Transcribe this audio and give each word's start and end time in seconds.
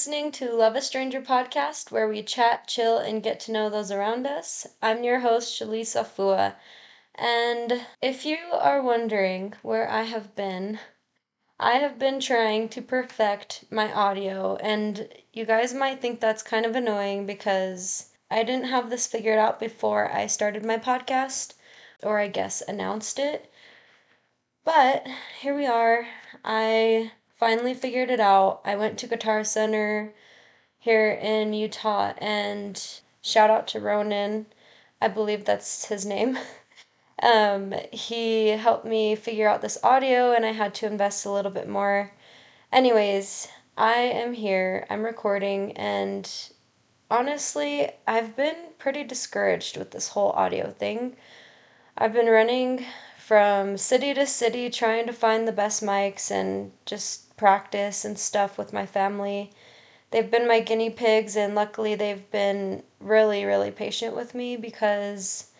Listening 0.00 0.32
to 0.32 0.50
Love 0.50 0.76
a 0.76 0.80
Stranger 0.80 1.20
podcast, 1.20 1.90
where 1.90 2.08
we 2.08 2.22
chat, 2.22 2.66
chill, 2.66 2.96
and 2.96 3.22
get 3.22 3.38
to 3.40 3.52
know 3.52 3.68
those 3.68 3.90
around 3.90 4.26
us. 4.26 4.66
I'm 4.80 5.04
your 5.04 5.20
host, 5.20 5.60
Shalisa 5.60 6.06
Fua. 6.06 6.56
And 7.14 7.84
if 8.00 8.24
you 8.24 8.38
are 8.50 8.80
wondering 8.80 9.52
where 9.60 9.86
I 9.90 10.04
have 10.04 10.34
been, 10.34 10.78
I 11.58 11.72
have 11.72 11.98
been 11.98 12.18
trying 12.18 12.70
to 12.70 12.80
perfect 12.80 13.66
my 13.70 13.92
audio, 13.92 14.56
and 14.56 15.06
you 15.34 15.44
guys 15.44 15.74
might 15.74 16.00
think 16.00 16.18
that's 16.18 16.42
kind 16.42 16.64
of 16.64 16.74
annoying 16.74 17.26
because 17.26 18.10
I 18.30 18.42
didn't 18.42 18.70
have 18.70 18.88
this 18.88 19.06
figured 19.06 19.38
out 19.38 19.60
before 19.60 20.10
I 20.10 20.28
started 20.28 20.64
my 20.64 20.78
podcast, 20.78 21.52
or 22.02 22.18
I 22.18 22.28
guess 22.28 22.62
announced 22.66 23.18
it. 23.18 23.52
But 24.64 25.06
here 25.42 25.54
we 25.54 25.66
are. 25.66 26.06
I 26.42 27.12
finally 27.40 27.72
figured 27.72 28.10
it 28.10 28.20
out. 28.20 28.60
I 28.66 28.76
went 28.76 28.98
to 28.98 29.06
Guitar 29.06 29.42
Center 29.44 30.12
here 30.78 31.10
in 31.10 31.54
Utah 31.54 32.12
and 32.18 33.00
shout 33.22 33.48
out 33.48 33.66
to 33.68 33.80
Ronan. 33.80 34.44
I 35.00 35.08
believe 35.08 35.46
that's 35.46 35.86
his 35.86 36.04
name. 36.04 36.38
um, 37.22 37.72
he 37.90 38.48
helped 38.48 38.84
me 38.84 39.16
figure 39.16 39.48
out 39.48 39.62
this 39.62 39.78
audio 39.82 40.32
and 40.32 40.44
I 40.44 40.52
had 40.52 40.74
to 40.76 40.86
invest 40.86 41.24
a 41.24 41.30
little 41.30 41.50
bit 41.50 41.66
more. 41.66 42.12
Anyways, 42.70 43.48
I 43.74 43.94
am 43.94 44.34
here. 44.34 44.86
I'm 44.90 45.02
recording 45.02 45.72
and 45.78 46.30
honestly, 47.10 47.90
I've 48.06 48.36
been 48.36 48.56
pretty 48.78 49.02
discouraged 49.02 49.78
with 49.78 49.92
this 49.92 50.08
whole 50.08 50.32
audio 50.32 50.72
thing. 50.72 51.16
I've 51.96 52.12
been 52.12 52.28
running 52.28 52.84
from 53.30 53.76
city 53.76 54.12
to 54.12 54.26
city 54.26 54.68
trying 54.68 55.06
to 55.06 55.12
find 55.12 55.46
the 55.46 55.52
best 55.52 55.84
mics 55.84 56.32
and 56.32 56.72
just 56.84 57.36
practice 57.36 58.04
and 58.04 58.18
stuff 58.18 58.58
with 58.58 58.72
my 58.72 58.84
family. 58.84 59.52
They've 60.10 60.28
been 60.28 60.48
my 60.48 60.58
guinea 60.58 60.90
pigs, 60.90 61.36
and 61.36 61.54
luckily, 61.54 61.94
they've 61.94 62.28
been 62.32 62.82
really, 62.98 63.44
really 63.44 63.70
patient 63.70 64.16
with 64.16 64.34
me 64.34 64.56
because 64.56 65.52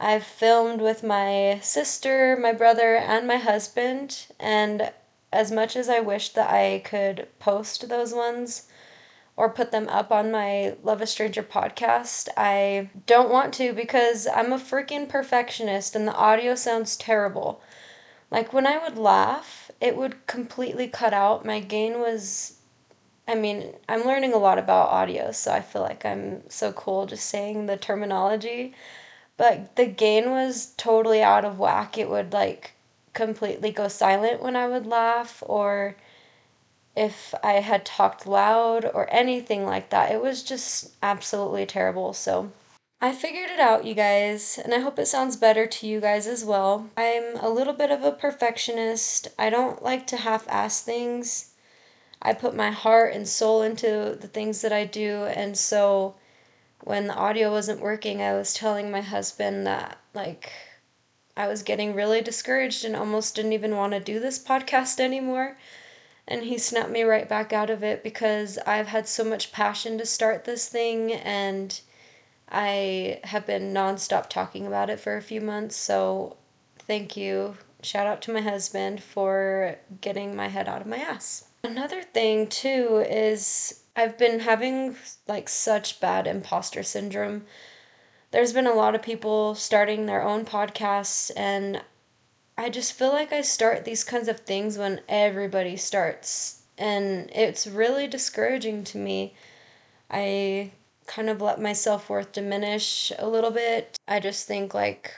I've 0.00 0.24
filmed 0.24 0.80
with 0.80 1.04
my 1.04 1.60
sister, 1.62 2.36
my 2.36 2.52
brother, 2.52 2.96
and 2.96 3.28
my 3.28 3.36
husband. 3.36 4.26
And 4.40 4.90
as 5.32 5.52
much 5.52 5.76
as 5.76 5.88
I 5.88 6.00
wish 6.00 6.30
that 6.30 6.50
I 6.50 6.82
could 6.84 7.28
post 7.38 7.88
those 7.88 8.12
ones 8.12 8.66
or 9.36 9.48
put 9.48 9.70
them 9.70 9.88
up 9.88 10.12
on 10.12 10.30
my 10.30 10.76
Love 10.82 11.00
a 11.00 11.06
Stranger 11.06 11.42
podcast, 11.42 12.28
I 12.36 12.90
don't 13.06 13.30
want 13.30 13.54
to 13.54 13.72
because 13.72 14.26
I'm 14.26 14.52
a 14.52 14.58
freaking 14.58 15.08
perfectionist 15.08 15.96
and 15.96 16.06
the 16.06 16.14
audio 16.14 16.54
sounds 16.54 16.96
terrible. 16.96 17.62
Like 18.30 18.52
when 18.52 18.66
I 18.66 18.78
would 18.78 18.98
laugh, 18.98 19.70
it 19.80 19.96
would 19.96 20.26
completely 20.26 20.88
cut 20.88 21.14
out. 21.14 21.44
My 21.44 21.60
gain 21.60 22.00
was 22.00 22.58
I 23.26 23.36
mean, 23.36 23.74
I'm 23.88 24.02
learning 24.02 24.32
a 24.32 24.38
lot 24.38 24.58
about 24.58 24.90
audio, 24.90 25.30
so 25.30 25.52
I 25.52 25.60
feel 25.60 25.82
like 25.82 26.04
I'm 26.04 26.48
so 26.50 26.72
cool 26.72 27.06
just 27.06 27.26
saying 27.26 27.66
the 27.66 27.76
terminology. 27.76 28.74
But 29.36 29.76
the 29.76 29.86
gain 29.86 30.30
was 30.30 30.74
totally 30.76 31.22
out 31.22 31.44
of 31.44 31.58
whack. 31.58 31.96
It 31.96 32.10
would 32.10 32.32
like 32.32 32.72
completely 33.12 33.70
go 33.70 33.88
silent 33.88 34.42
when 34.42 34.56
I 34.56 34.66
would 34.66 34.86
laugh 34.86 35.42
or 35.46 35.96
if 36.94 37.34
I 37.42 37.54
had 37.54 37.84
talked 37.84 38.26
loud 38.26 38.84
or 38.84 39.12
anything 39.12 39.64
like 39.64 39.90
that. 39.90 40.12
It 40.12 40.20
was 40.20 40.42
just 40.42 40.92
absolutely 41.02 41.66
terrible. 41.66 42.12
So 42.12 42.52
I 43.00 43.12
figured 43.12 43.50
it 43.50 43.58
out, 43.58 43.84
you 43.84 43.94
guys, 43.94 44.60
and 44.62 44.72
I 44.72 44.78
hope 44.78 44.98
it 44.98 45.08
sounds 45.08 45.36
better 45.36 45.66
to 45.66 45.86
you 45.88 46.00
guys 46.00 46.26
as 46.26 46.44
well. 46.44 46.88
I'm 46.96 47.36
a 47.36 47.48
little 47.48 47.72
bit 47.72 47.90
of 47.90 48.04
a 48.04 48.12
perfectionist. 48.12 49.26
I 49.36 49.50
don't 49.50 49.82
like 49.82 50.06
to 50.08 50.18
half 50.18 50.46
ass 50.48 50.82
things. 50.82 51.54
I 52.20 52.32
put 52.32 52.54
my 52.54 52.70
heart 52.70 53.12
and 53.14 53.28
soul 53.28 53.62
into 53.62 54.16
the 54.20 54.28
things 54.28 54.60
that 54.60 54.72
I 54.72 54.84
do, 54.84 55.24
and 55.24 55.58
so 55.58 56.14
when 56.84 57.08
the 57.08 57.14
audio 57.14 57.50
wasn't 57.50 57.80
working, 57.80 58.22
I 58.22 58.34
was 58.34 58.54
telling 58.54 58.90
my 58.90 59.00
husband 59.00 59.66
that, 59.66 59.98
like, 60.14 60.52
I 61.36 61.48
was 61.48 61.64
getting 61.64 61.94
really 61.94 62.20
discouraged 62.20 62.84
and 62.84 62.94
almost 62.94 63.34
didn't 63.34 63.54
even 63.54 63.74
want 63.74 63.94
to 63.94 64.00
do 64.00 64.20
this 64.20 64.38
podcast 64.44 65.00
anymore. 65.00 65.56
And 66.28 66.44
he 66.44 66.58
snapped 66.58 66.90
me 66.90 67.02
right 67.02 67.28
back 67.28 67.52
out 67.52 67.70
of 67.70 67.82
it 67.82 68.02
because 68.02 68.58
I've 68.66 68.88
had 68.88 69.08
so 69.08 69.24
much 69.24 69.52
passion 69.52 69.98
to 69.98 70.06
start 70.06 70.44
this 70.44 70.68
thing 70.68 71.12
and 71.12 71.80
I 72.52 73.20
have 73.24 73.46
been 73.46 73.72
nonstop 73.72 74.28
talking 74.28 74.66
about 74.66 74.90
it 74.90 75.00
for 75.00 75.16
a 75.16 75.22
few 75.22 75.40
months, 75.40 75.74
so 75.74 76.36
thank 76.80 77.16
you. 77.16 77.56
Shout 77.82 78.06
out 78.06 78.20
to 78.22 78.32
my 78.32 78.42
husband 78.42 79.02
for 79.02 79.76
getting 80.02 80.36
my 80.36 80.48
head 80.48 80.68
out 80.68 80.82
of 80.82 80.86
my 80.86 80.98
ass. 80.98 81.48
Another 81.64 82.02
thing, 82.02 82.46
too, 82.48 83.04
is 83.08 83.82
I've 83.96 84.18
been 84.18 84.40
having 84.40 84.96
like 85.26 85.48
such 85.48 85.98
bad 85.98 86.26
imposter 86.26 86.82
syndrome. 86.82 87.46
There's 88.32 88.52
been 88.52 88.66
a 88.66 88.74
lot 88.74 88.94
of 88.94 89.02
people 89.02 89.54
starting 89.54 90.04
their 90.04 90.22
own 90.22 90.44
podcasts, 90.44 91.30
and 91.34 91.80
I 92.56 92.68
just 92.68 92.92
feel 92.92 93.10
like 93.12 93.32
I 93.32 93.40
start 93.40 93.84
these 93.84 94.04
kinds 94.04 94.28
of 94.28 94.40
things 94.40 94.76
when 94.76 95.00
everybody 95.08 95.76
starts, 95.76 96.62
and 96.76 97.30
it's 97.34 97.66
really 97.66 98.06
discouraging 98.06 98.84
to 98.84 98.98
me. 98.98 99.34
I 100.10 100.72
kind 101.06 101.30
of 101.30 101.40
let 101.40 101.60
my 101.60 101.72
self 101.72 102.10
worth 102.10 102.32
diminish 102.32 103.10
a 103.18 103.28
little 103.28 103.50
bit. 103.50 103.96
I 104.06 104.20
just 104.20 104.46
think, 104.46 104.74
like, 104.74 105.14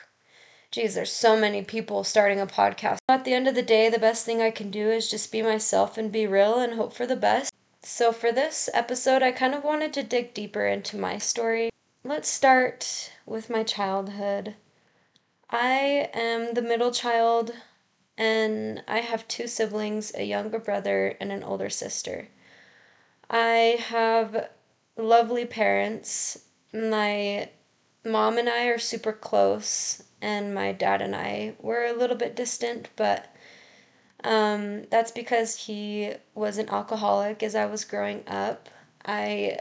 geez, 0.70 0.94
there's 0.94 1.12
so 1.12 1.36
many 1.36 1.62
people 1.62 2.04
starting 2.04 2.40
a 2.40 2.46
podcast. 2.46 2.98
At 3.08 3.24
the 3.24 3.34
end 3.34 3.48
of 3.48 3.54
the 3.54 3.62
day, 3.62 3.88
the 3.88 3.98
best 3.98 4.24
thing 4.24 4.40
I 4.40 4.50
can 4.50 4.70
do 4.70 4.90
is 4.90 5.10
just 5.10 5.32
be 5.32 5.42
myself 5.42 5.98
and 5.98 6.12
be 6.12 6.26
real 6.26 6.58
and 6.60 6.74
hope 6.74 6.92
for 6.92 7.06
the 7.06 7.16
best. 7.16 7.52
So, 7.82 8.12
for 8.12 8.32
this 8.32 8.70
episode, 8.72 9.22
I 9.22 9.32
kind 9.32 9.54
of 9.54 9.64
wanted 9.64 9.92
to 9.94 10.02
dig 10.02 10.34
deeper 10.34 10.66
into 10.66 10.96
my 10.96 11.18
story. 11.18 11.70
Let's 12.04 12.28
start 12.28 13.12
with 13.26 13.50
my 13.50 13.62
childhood. 13.64 14.54
I 15.50 16.10
am 16.14 16.54
the 16.54 16.62
middle 16.62 16.90
child, 16.90 17.52
and 18.16 18.82
I 18.88 19.00
have 19.00 19.28
two 19.28 19.46
siblings 19.46 20.12
a 20.14 20.24
younger 20.24 20.58
brother 20.58 21.16
and 21.20 21.30
an 21.32 21.42
older 21.42 21.70
sister. 21.70 22.28
I 23.28 23.78
have 23.88 24.48
lovely 24.96 25.44
parents. 25.44 26.38
My 26.72 27.48
mom 28.04 28.38
and 28.38 28.48
I 28.48 28.66
are 28.66 28.78
super 28.78 29.12
close, 29.12 30.02
and 30.20 30.54
my 30.54 30.72
dad 30.72 31.02
and 31.02 31.14
I 31.14 31.54
were 31.60 31.84
a 31.84 31.92
little 31.92 32.16
bit 32.16 32.36
distant, 32.36 32.88
but 32.96 33.34
um, 34.22 34.84
that's 34.84 35.10
because 35.10 35.66
he 35.66 36.14
was 36.34 36.58
an 36.58 36.70
alcoholic 36.70 37.42
as 37.42 37.54
I 37.54 37.66
was 37.66 37.84
growing 37.84 38.24
up. 38.26 38.68
I 39.04 39.58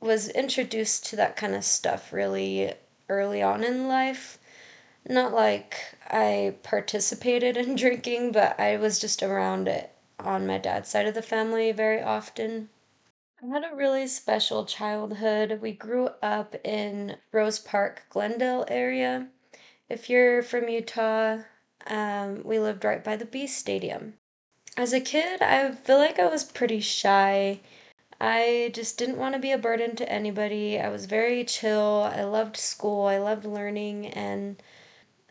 was 0.00 0.28
introduced 0.30 1.06
to 1.06 1.16
that 1.16 1.36
kind 1.36 1.54
of 1.54 1.64
stuff 1.64 2.12
really 2.12 2.72
early 3.08 3.42
on 3.42 3.62
in 3.62 3.88
life. 3.88 4.38
Not 5.06 5.34
like 5.34 5.96
I 6.08 6.56
participated 6.62 7.58
in 7.58 7.74
drinking, 7.76 8.32
but 8.32 8.58
I 8.58 8.78
was 8.78 8.98
just 8.98 9.22
around 9.22 9.68
it 9.68 9.94
on 10.18 10.46
my 10.46 10.56
dad's 10.56 10.88
side 10.88 11.06
of 11.06 11.14
the 11.14 11.20
family 11.20 11.72
very 11.72 12.00
often. 12.00 12.70
I 13.42 13.46
had 13.48 13.64
a 13.70 13.74
really 13.76 14.06
special 14.06 14.64
childhood. 14.64 15.60
We 15.60 15.72
grew 15.72 16.08
up 16.22 16.54
in 16.64 17.18
Rose 17.32 17.58
Park, 17.58 18.04
Glendale 18.08 18.64
area. 18.68 19.28
If 19.90 20.08
you're 20.08 20.42
from 20.42 20.70
Utah, 20.70 21.40
um, 21.86 22.42
we 22.42 22.58
lived 22.58 22.84
right 22.84 23.04
by 23.04 23.16
the 23.16 23.26
Bees 23.26 23.54
Stadium. 23.54 24.14
As 24.78 24.94
a 24.94 25.00
kid, 25.00 25.42
I 25.42 25.72
feel 25.72 25.98
like 25.98 26.18
I 26.18 26.26
was 26.28 26.44
pretty 26.44 26.80
shy. 26.80 27.60
I 28.18 28.70
just 28.72 28.96
didn't 28.96 29.18
want 29.18 29.34
to 29.34 29.38
be 29.38 29.52
a 29.52 29.58
burden 29.58 29.96
to 29.96 30.10
anybody. 30.10 30.80
I 30.80 30.88
was 30.88 31.04
very 31.04 31.44
chill. 31.44 32.10
I 32.10 32.22
loved 32.22 32.56
school. 32.56 33.06
I 33.06 33.18
loved 33.18 33.44
learning. 33.44 34.06
And 34.06 34.62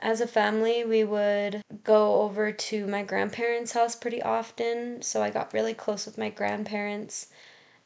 as 0.04 0.20
a 0.20 0.28
family, 0.28 0.84
we 0.84 1.06
would 1.06 1.62
go 1.86 2.22
over 2.22 2.52
to 2.52 2.86
my 2.88 3.04
grandparents' 3.04 3.72
house 3.72 3.96
pretty 3.96 4.22
often. 4.22 5.02
So 5.02 5.24
I 5.24 5.30
got 5.30 5.54
really 5.54 5.74
close 5.74 6.06
with 6.06 6.18
my 6.18 6.30
grandparents 6.30 7.28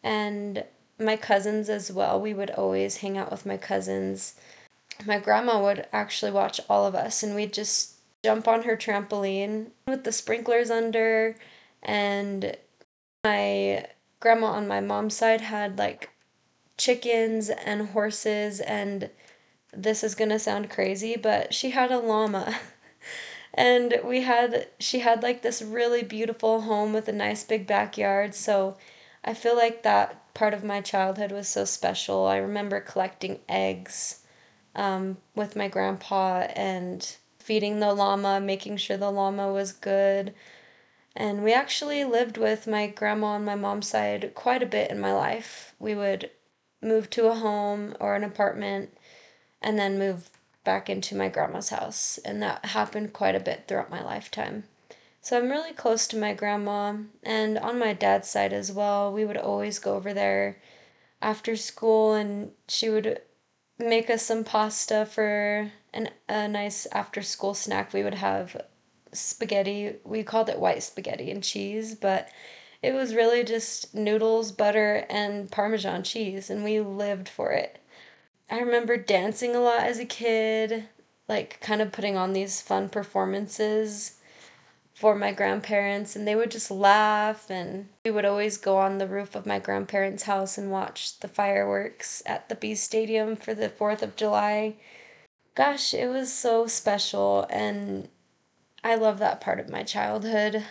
and 0.03 0.63
my 0.99 1.15
cousins 1.15 1.69
as 1.69 1.91
well. 1.91 2.19
We 2.19 2.33
would 2.33 2.49
always 2.49 2.97
hang 2.97 3.19
out 3.19 3.29
with 3.29 3.45
my 3.45 3.55
cousins. 3.55 4.33
My 5.05 5.19
grandma 5.19 5.61
would 5.61 5.85
actually 5.93 6.31
watch 6.31 6.59
all 6.67 6.87
of 6.87 6.95
us, 6.95 7.21
and 7.21 7.35
we'd 7.35 7.53
just 7.53 7.97
jump 8.23 8.47
on 8.47 8.63
her 8.63 8.75
trampoline 8.75 9.67
with 9.85 10.03
the 10.03 10.11
sprinklers 10.11 10.71
under. 10.71 11.35
And 11.83 12.57
my 13.23 13.85
grandma 14.19 14.47
on 14.47 14.67
my 14.67 14.79
mom's 14.79 15.15
side 15.15 15.41
had 15.41 15.77
like 15.77 16.09
chickens 16.77 17.51
and 17.51 17.89
horses, 17.89 18.59
and 18.59 19.11
this 19.77 20.03
is 20.03 20.15
gonna 20.15 20.39
sound 20.39 20.69
crazy, 20.69 21.15
but 21.15 21.53
she 21.53 21.69
had 21.69 21.91
a 21.91 21.99
llama. 21.99 22.57
and 23.53 24.01
we 24.03 24.21
had, 24.21 24.67
she 24.79 24.99
had 24.99 25.21
like 25.23 25.41
this 25.41 25.61
really 25.61 26.03
beautiful 26.03 26.61
home 26.61 26.93
with 26.93 27.07
a 27.07 27.13
nice 27.13 27.43
big 27.43 27.67
backyard, 27.67 28.33
so 28.33 28.77
I 29.23 29.33
feel 29.33 29.55
like 29.55 29.83
that 29.83 30.33
part 30.33 30.53
of 30.53 30.63
my 30.63 30.81
childhood 30.81 31.31
was 31.31 31.47
so 31.47 31.65
special. 31.65 32.25
I 32.25 32.37
remember 32.37 32.79
collecting 32.79 33.39
eggs 33.47 34.23
um, 34.75 35.17
with 35.35 35.55
my 35.55 35.67
grandpa 35.67 36.47
and 36.55 37.15
feeding 37.39 37.79
the 37.79 37.93
llama, 37.93 38.39
making 38.39 38.77
sure 38.77 38.97
the 38.97 39.11
llama 39.11 39.51
was 39.51 39.71
good. 39.73 40.33
And 41.15 41.43
we 41.43 41.53
actually 41.53 42.03
lived 42.03 42.37
with 42.37 42.67
my 42.67 42.87
grandma 42.87 43.27
on 43.27 43.45
my 43.45 43.55
mom's 43.55 43.87
side 43.87 44.31
quite 44.35 44.61
a 44.61 44.67
bit 44.67 44.91
in 44.91 44.99
my 44.99 45.13
life. 45.13 45.73
We 45.79 45.95
would 45.95 46.29
move 46.81 47.09
to 47.11 47.27
a 47.27 47.35
home 47.35 47.95
or 47.99 48.15
an 48.15 48.23
apartment 48.23 48.96
and 49.61 49.77
then 49.77 49.99
move 49.99 50.29
back 50.63 50.89
into 50.89 51.15
my 51.15 51.29
grandma's 51.29 51.69
house. 51.69 52.19
And 52.25 52.41
that 52.41 52.65
happened 52.65 53.13
quite 53.13 53.35
a 53.35 53.39
bit 53.39 53.65
throughout 53.67 53.89
my 53.89 54.03
lifetime. 54.03 54.65
So 55.21 55.37
I'm 55.37 55.49
really 55.49 55.73
close 55.73 56.07
to 56.07 56.17
my 56.17 56.33
grandma. 56.33 56.97
And 57.23 57.57
on 57.57 57.79
my 57.79 57.93
dad's 57.93 58.29
side 58.29 58.53
as 58.53 58.71
well, 58.71 59.11
we 59.11 59.25
would 59.25 59.37
always 59.37 59.79
go 59.79 59.95
over 59.95 60.13
there 60.13 60.57
after 61.21 61.55
school 61.55 62.13
and 62.13 62.51
she 62.67 62.89
would 62.89 63.21
make 63.79 64.09
us 64.09 64.23
some 64.23 64.43
pasta 64.43 65.05
for 65.05 65.71
an, 65.93 66.09
a 66.29 66.47
nice 66.47 66.85
after 66.91 67.21
school 67.21 67.53
snack. 67.53 67.93
We 67.93 68.03
would 68.03 68.15
have 68.15 68.55
spaghetti. 69.13 69.95
We 70.03 70.23
called 70.23 70.49
it 70.49 70.59
white 70.59 70.83
spaghetti 70.83 71.31
and 71.31 71.43
cheese, 71.43 71.95
but 71.95 72.29
it 72.81 72.93
was 72.93 73.15
really 73.15 73.43
just 73.43 73.95
noodles, 73.95 74.51
butter, 74.51 75.05
and 75.09 75.49
Parmesan 75.49 76.03
cheese, 76.03 76.49
and 76.49 76.63
we 76.63 76.79
lived 76.79 77.27
for 77.27 77.51
it. 77.51 77.79
I 78.49 78.59
remember 78.59 78.95
dancing 78.97 79.55
a 79.55 79.59
lot 79.59 79.83
as 79.83 79.99
a 79.99 80.05
kid, 80.05 80.87
like 81.27 81.59
kind 81.59 81.81
of 81.81 81.91
putting 81.91 82.15
on 82.15 82.33
these 82.33 82.61
fun 82.61 82.89
performances 82.89 84.19
for 84.93 85.15
my 85.15 85.31
grandparents, 85.31 86.15
and 86.15 86.27
they 86.27 86.35
would 86.35 86.51
just 86.51 86.71
laugh. 86.71 87.49
And 87.49 87.89
we 88.05 88.11
would 88.11 88.25
always 88.25 88.57
go 88.57 88.77
on 88.77 88.97
the 88.97 89.07
roof 89.07 89.35
of 89.35 89.45
my 89.45 89.59
grandparents' 89.59 90.23
house 90.23 90.57
and 90.57 90.71
watch 90.71 91.19
the 91.19 91.27
fireworks 91.27 92.23
at 92.25 92.49
the 92.49 92.55
Bee 92.55 92.75
Stadium 92.75 93.35
for 93.35 93.53
the 93.53 93.69
4th 93.69 94.01
of 94.01 94.15
July. 94.15 94.75
Gosh, 95.53 95.93
it 95.93 96.07
was 96.07 96.31
so 96.31 96.67
special, 96.67 97.45
and 97.49 98.09
I 98.83 98.95
love 98.95 99.19
that 99.19 99.41
part 99.41 99.59
of 99.59 99.69
my 99.69 99.83
childhood. 99.83 100.63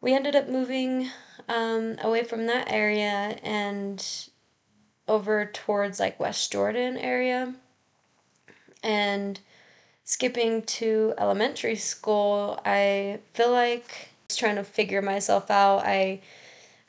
We 0.00 0.14
ended 0.14 0.36
up 0.36 0.48
moving 0.48 1.10
um, 1.48 1.96
away 2.02 2.24
from 2.24 2.46
that 2.46 2.70
area 2.70 3.38
and 3.42 4.28
over 5.08 5.46
towards 5.46 6.00
like 6.00 6.20
West 6.20 6.52
Jordan 6.52 6.96
area. 6.96 7.54
And 8.82 9.38
skipping 10.04 10.62
to 10.62 11.14
elementary 11.18 11.76
school, 11.76 12.60
I 12.64 13.20
feel 13.34 13.50
like 13.50 14.08
I 14.28 14.36
trying 14.36 14.56
to 14.56 14.64
figure 14.64 15.02
myself 15.02 15.50
out. 15.50 15.82
I 15.84 16.20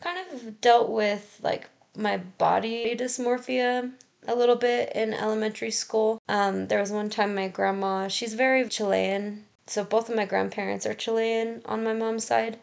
kind 0.01 0.19
of 0.31 0.62
dealt 0.62 0.89
with 0.89 1.39
like 1.44 1.69
my 1.95 2.18
body 2.18 2.95
dysmorphia 2.98 3.92
a 4.27 4.36
little 4.36 4.56
bit 4.56 4.92
in 4.95 5.13
elementary 5.13 5.71
school. 5.71 6.21
Um, 6.27 6.68
there 6.68 6.80
was 6.80 6.92
one 6.92 7.10
time 7.10 7.36
my 7.36 7.48
grandma, 7.48 8.07
she's 8.07 8.33
very 8.33 8.68
Chilean, 8.68 9.45
so 9.68 9.83
both 9.83 10.10
of 10.10 10.15
my 10.15 10.25
grandparents 10.25 10.86
are 10.86 10.94
Chilean 10.94 11.62
on 11.65 11.83
my 11.83 11.94
mom's 11.94 12.25
side. 12.25 12.57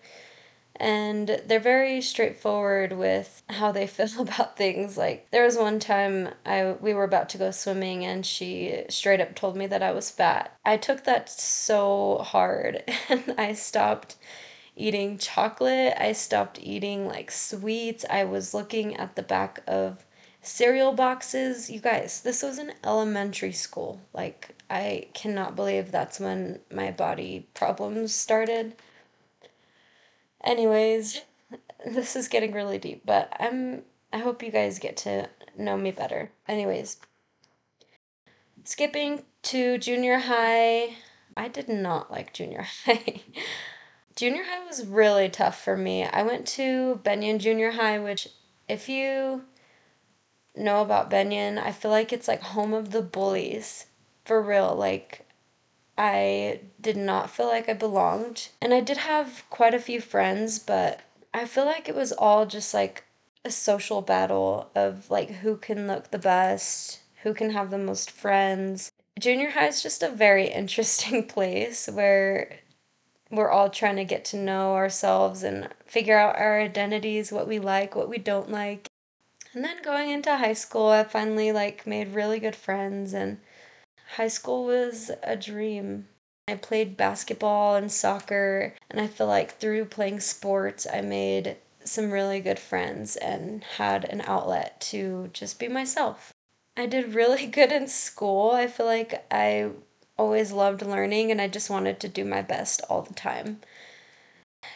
And 0.81 1.43
they're 1.47 1.61
very 1.61 2.01
straightforward 2.01 2.93
with 2.95 3.43
how 3.51 3.71
they 3.71 3.87
feel 3.97 4.23
about 4.23 4.57
things. 4.57 4.97
Like 4.97 5.31
there 5.31 5.45
was 5.45 5.57
one 5.57 5.79
time 5.79 6.31
I 6.47 6.73
we 6.81 6.95
were 6.95 7.05
about 7.05 7.29
to 7.31 7.39
go 7.39 7.51
swimming 7.51 8.05
and 8.05 8.25
she 8.25 8.85
straight 8.89 9.21
up 9.21 9.35
told 9.35 9.57
me 9.57 9.67
that 9.67 9.83
I 9.83 9.93
was 9.93 10.11
fat. 10.11 10.57
I 10.65 10.79
took 10.79 11.05
that 11.05 11.29
so 11.29 12.19
hard 12.19 12.83
and 13.09 13.35
I 13.37 13.53
stopped 13.53 14.17
eating 14.75 15.19
chocolate. 15.19 15.95
I 15.99 16.13
stopped 16.13 16.59
eating 16.63 17.07
like 17.07 17.31
sweets. 17.31 18.05
I 18.09 18.25
was 18.25 18.55
looking 18.55 18.97
at 18.97 19.17
the 19.17 19.23
back 19.23 19.63
of 19.67 20.05
cereal 20.43 20.93
boxes. 20.93 21.71
You 21.71 21.81
guys, 21.81 22.23
this 22.23 22.43
was 22.43 22.59
in 22.59 22.73
elementary 22.85 23.53
school. 23.53 24.01
Like 24.15 24.57
I 24.71 25.09
cannot 25.13 25.57
believe 25.57 25.91
that's 25.93 26.21
when 26.21 26.61
my 26.73 26.91
body 26.91 27.47
problems 27.55 28.15
started. 28.15 28.75
Anyways, 30.43 31.23
this 31.85 32.17
is 32.17 32.29
getting 32.29 32.53
really 32.53 32.79
deep, 32.79 33.03
but 33.05 33.33
I'm 33.39 33.83
I 34.13 34.19
hope 34.19 34.43
you 34.43 34.51
guys 34.51 34.79
get 34.79 34.97
to 34.99 35.29
know 35.57 35.77
me 35.77 35.91
better. 35.91 36.31
Anyways, 36.49 36.99
skipping 38.65 39.25
to 39.43 39.79
junior 39.79 40.19
high, 40.19 40.97
I 41.37 41.49
did 41.49 41.69
not 41.69 42.11
like 42.11 42.33
junior 42.33 42.63
high. 42.85 43.23
junior 44.17 44.45
high 44.45 44.65
was 44.67 44.87
really 44.87 45.29
tough 45.29 45.63
for 45.63 45.77
me. 45.77 46.05
I 46.05 46.23
went 46.23 46.47
to 46.49 47.01
Bennion 47.05 47.39
Junior 47.39 47.73
High, 47.73 47.99
which 47.99 48.29
if 48.69 48.89
you 48.89 49.43
know 50.57 50.83
about 50.83 51.11
Bennion, 51.11 51.59
I 51.59 51.73
feel 51.73 51.91
like 51.91 52.13
it's 52.13 52.29
like 52.29 52.43
home 52.43 52.75
of 52.75 52.91
the 52.91 53.03
bullies 53.03 53.87
for 54.25 54.43
real. 54.43 54.75
Like, 54.75 55.27
I 56.01 56.61
did 56.81 56.97
not 56.97 57.29
feel 57.29 57.49
like 57.49 57.69
I 57.69 57.75
belonged. 57.75 58.49
And 58.63 58.73
I 58.73 58.81
did 58.81 58.97
have 58.97 59.45
quite 59.51 59.75
a 59.75 59.79
few 59.79 60.01
friends, 60.01 60.59
but 60.59 61.03
I 61.35 61.45
feel 61.45 61.67
like 61.67 61.91
it 61.91 61.95
was 61.95 62.11
all 62.11 62.47
just 62.47 62.73
like 62.73 63.05
a 63.45 63.51
social 63.51 64.01
battle 64.01 64.71
of 64.75 65.11
like 65.11 65.29
who 65.29 65.59
can 65.59 65.87
look 65.87 66.11
the 66.11 66.19
best, 66.19 67.01
who 67.23 67.35
can 67.35 67.51
have 67.51 67.71
the 67.71 67.77
most 67.77 68.11
friends. 68.11 68.91
Junior 69.19 69.51
high 69.51 69.67
is 69.67 69.83
just 69.83 70.03
a 70.03 70.09
very 70.09 70.47
interesting 70.61 71.27
place 71.27 71.87
where 71.87 72.61
we're 73.31 73.51
all 73.51 73.69
trying 73.69 73.97
to 73.97 74.05
get 74.05 74.25
to 74.27 74.39
know 74.39 74.77
ourselves 74.77 75.43
and 75.43 75.69
figure 75.85 76.19
out 76.19 76.37
our 76.37 76.63
identities, 76.63 77.31
what 77.31 77.47
we 77.47 77.59
like, 77.59 77.95
what 77.95 78.09
we 78.09 78.17
don't 78.17 78.51
like. 78.51 78.89
And 79.53 79.63
then 79.63 79.83
going 79.83 80.09
into 80.09 80.35
high 80.35 80.55
school, 80.55 80.89
I 80.89 81.05
finally 81.05 81.53
like 81.53 81.87
made 81.87 82.15
really 82.15 82.41
good 82.41 82.57
friends 82.57 83.13
and 83.13 83.37
High 84.17 84.29
school 84.29 84.65
was 84.65 85.11
a 85.23 85.37
dream. 85.37 86.09
I 86.49 86.57
played 86.57 86.97
basketball 86.97 87.77
and 87.77 87.93
soccer, 87.93 88.75
and 88.91 89.01
I 89.01 89.07
feel 89.07 89.29
like 89.29 89.59
through 89.59 89.85
playing 89.85 90.21
sports, 90.21 90.87
I 90.93 91.01
made 91.01 91.57
some 91.85 92.11
really 92.11 92.41
good 92.41 92.59
friends 92.59 93.15
and 93.17 93.63
had 93.63 94.05
an 94.05 94.21
outlet 94.23 94.81
to 94.93 95.31
just 95.33 95.61
be 95.61 95.69
myself. 95.69 96.33
I 96.77 96.87
did 96.87 97.15
really 97.15 97.47
good 97.59 97.71
in 97.71 97.87
school. 97.87 98.51
I 98.51 98.67
feel 98.67 98.87
like 98.87 99.25
I 99.31 99.71
always 100.19 100.51
loved 100.51 100.83
learning 100.83 101.31
and 101.31 101.41
I 101.41 101.49
just 101.49 101.71
wanted 101.71 102.01
to 102.01 102.09
do 102.09 102.25
my 102.25 102.43
best 102.43 102.83
all 102.91 103.03
the 103.03 103.15
time 103.15 103.61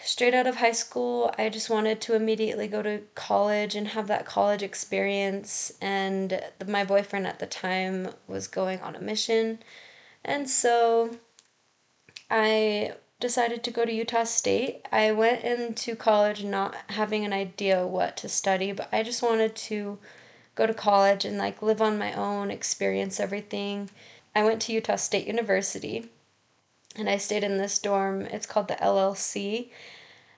straight 0.04 0.34
out 0.34 0.46
of 0.46 0.56
high 0.56 0.72
school, 0.72 1.32
I 1.38 1.48
just 1.48 1.70
wanted 1.70 2.00
to 2.02 2.14
immediately 2.14 2.68
go 2.68 2.82
to 2.82 3.02
college 3.14 3.74
and 3.74 3.88
have 3.88 4.06
that 4.08 4.26
college 4.26 4.62
experience. 4.62 5.72
And 5.80 6.42
my 6.66 6.84
boyfriend 6.84 7.26
at 7.26 7.38
the 7.38 7.46
time 7.46 8.10
was 8.26 8.46
going 8.46 8.80
on 8.80 8.94
a 8.94 9.00
mission. 9.00 9.60
And 10.24 10.48
so 10.48 11.16
I 12.30 12.94
decided 13.20 13.64
to 13.64 13.70
go 13.70 13.84
to 13.84 13.92
Utah 13.92 14.24
State. 14.24 14.86
I 14.92 15.12
went 15.12 15.44
into 15.44 15.96
college 15.96 16.44
not 16.44 16.76
having 16.88 17.24
an 17.24 17.32
idea 17.32 17.86
what 17.86 18.16
to 18.18 18.28
study, 18.28 18.72
but 18.72 18.88
I 18.92 19.02
just 19.02 19.22
wanted 19.22 19.56
to 19.56 19.98
go 20.54 20.66
to 20.66 20.74
college 20.74 21.24
and 21.24 21.38
like 21.38 21.62
live 21.62 21.80
on 21.80 21.98
my 21.98 22.12
own, 22.12 22.50
experience 22.50 23.18
everything. 23.18 23.90
I 24.34 24.44
went 24.44 24.60
to 24.62 24.72
Utah 24.72 24.96
State 24.96 25.26
University 25.26 26.10
and 26.96 27.08
I 27.08 27.16
stayed 27.16 27.44
in 27.44 27.58
this 27.58 27.78
dorm. 27.78 28.22
It's 28.22 28.46
called 28.46 28.68
the 28.68 28.74
LLC, 28.74 29.70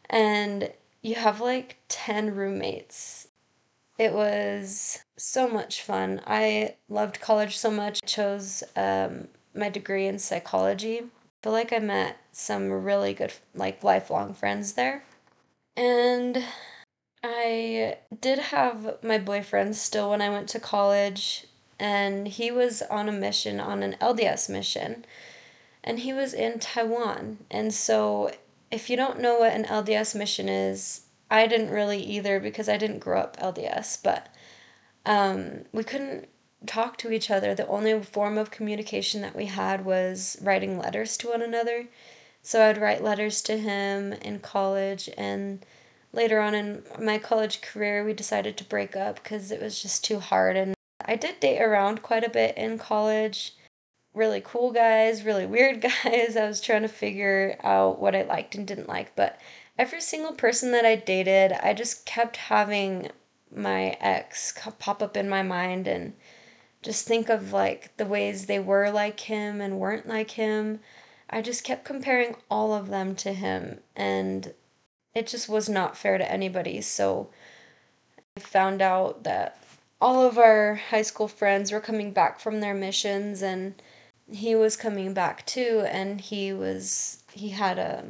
and 0.09 0.73
you 1.03 1.15
have 1.15 1.41
like 1.41 1.77
10 1.89 2.35
roommates. 2.35 3.29
It 3.99 4.13
was 4.13 5.03
so 5.17 5.49
much 5.49 5.83
fun. 5.83 6.21
I 6.27 6.77
loved 6.89 7.21
college 7.21 7.57
so 7.57 7.71
much. 7.71 8.01
I 8.03 8.07
chose 8.07 8.63
um, 8.77 9.29
my 9.55 9.71
degree 9.71 10.07
in 10.07 10.19
psychology. 10.19 10.99
I 10.99 11.05
feel 11.43 11.53
like 11.53 11.73
I 11.73 11.79
met 11.79 12.19
some 12.33 12.71
really 12.71 13.15
good, 13.15 13.33
like, 13.55 13.83
lifelong 13.83 14.35
friends 14.35 14.75
there. 14.75 15.05
And 15.77 16.45
I 17.23 17.99
did 18.21 18.39
have 18.39 19.03
my 19.03 19.19
boyfriend 19.19 19.77
still 19.77 20.11
when 20.11 20.21
I 20.21 20.29
went 20.29 20.49
to 20.51 20.61
college, 20.61 21.47
and 21.79 22.29
he 22.29 22.51
was 22.51 22.83
on 22.83 23.09
a 23.09 23.13
mission, 23.13 23.61
on 23.61 23.83
an 23.83 23.97
LDS 24.01 24.51
mission 24.51 25.05
and 25.87 26.01
he 26.01 26.13
was 26.13 26.35
in 26.35 26.59
Taiwan. 26.59 27.39
And 27.51 27.73
so, 27.73 28.33
if 28.71 28.91
you 28.91 28.97
don't 28.97 29.21
know 29.21 29.39
what 29.39 29.53
an 29.53 29.65
LDS 29.65 30.17
mission 30.17 30.49
is, 30.49 31.03
I 31.31 31.47
didn't 31.47 31.71
really 31.71 32.03
either 32.03 32.41
because 32.41 32.69
I 32.69 32.77
didn't 32.77 32.99
grow 32.99 33.21
up 33.21 33.37
LDS, 33.39 34.03
but 34.03 34.35
um, 35.07 35.65
we 35.73 35.85
couldn't 35.85 36.29
talk 36.67 36.97
to 36.99 37.13
each 37.13 37.31
other. 37.31 37.55
The 37.55 37.69
only 37.69 38.03
form 38.03 38.37
of 38.37 38.51
communication 38.51 39.23
that 39.23 39.37
we 39.37 39.47
had 39.47 39.85
was 39.85 40.37
writing 40.43 40.79
letters 40.79 41.17
to 41.19 41.29
one 41.29 41.43
another. 41.43 41.87
So 42.43 42.63
I'd 42.63 42.79
write 42.79 43.03
letters 43.03 43.41
to 43.43 43.57
him 43.57 44.13
in 44.13 44.41
college, 44.41 45.09
and 45.17 45.65
later 46.13 46.41
on 46.41 46.55
in 46.55 46.83
my 47.01 47.19
college 47.19 47.61
career, 47.61 48.05
we 48.05 48.13
decided 48.13 48.57
to 48.57 48.65
break 48.65 48.97
up 48.97 49.23
because 49.23 49.51
it 49.51 49.61
was 49.61 49.81
just 49.81 50.05
too 50.05 50.19
hard. 50.19 50.57
And 50.57 50.75
I 51.05 51.17
did 51.17 51.41
date 51.41 51.61
around 51.61 52.03
quite 52.03 52.25
a 52.25 52.31
bit 52.31 52.57
in 52.57 52.79
college 52.79 53.55
really 54.17 54.41
cool 54.43 54.73
guys, 54.73 55.25
really 55.25 55.47
weird 55.47 55.81
guys. 56.05 56.37
I 56.37 56.47
was 56.47 56.61
trying 56.61 56.83
to 56.83 56.89
figure 56.89 57.57
out 57.63 58.01
what 58.01 58.17
I 58.17 58.23
liked 58.23 58.55
and 58.55 58.67
didn't 58.67 58.89
like, 58.89 59.15
but 59.15 59.39
every 59.79 60.01
single 60.01 60.33
person 60.33 60.73
that 60.73 60.87
I 60.87 60.97
dated, 60.97 61.53
I 61.53 61.75
just 61.75 62.07
kept 62.07 62.37
having 62.37 63.11
my 63.55 63.97
ex 64.01 64.59
pop 64.79 65.03
up 65.03 65.17
in 65.17 65.29
my 65.29 65.43
mind 65.43 65.87
and 65.87 66.15
just 66.83 67.07
think 67.07 67.29
of 67.29 67.53
like 67.53 67.97
the 67.97 68.07
ways 68.07 68.47
they 68.47 68.59
were 68.59 68.91
like 68.91 69.21
him 69.21 69.61
and 69.61 69.79
weren't 69.79 70.09
like 70.09 70.33
him. 70.33 70.81
I 71.29 71.43
just 71.43 71.65
kept 71.65 71.85
comparing 71.85 72.37
all 72.51 72.73
of 72.73 72.89
them 72.89 73.15
to 73.17 73.33
him 73.33 73.81
and 73.95 74.55
it 75.15 75.27
just 75.27 75.49
was 75.49 75.69
not 75.69 75.97
fair 75.97 76.19
to 76.19 76.31
anybody. 76.31 76.81
So 76.81 77.31
I 78.37 78.41
found 78.41 78.83
out 78.83 79.25
that 79.25 79.59
all 80.01 80.25
of 80.25 80.39
our 80.39 80.75
high 80.75 81.03
school 81.03 81.29
friends 81.29 81.73
were 81.73 81.81
coming 81.81 82.13
back 82.13 82.39
from 82.39 82.61
their 82.61 82.75
missions 82.75 83.43
and 83.43 83.75
he 84.31 84.55
was 84.55 84.77
coming 84.77 85.15
back 85.15 85.45
too 85.47 85.85
and 85.89 86.21
he 86.21 86.53
was 86.53 87.23
he 87.33 87.51
had 87.51 87.79
a 87.79 88.05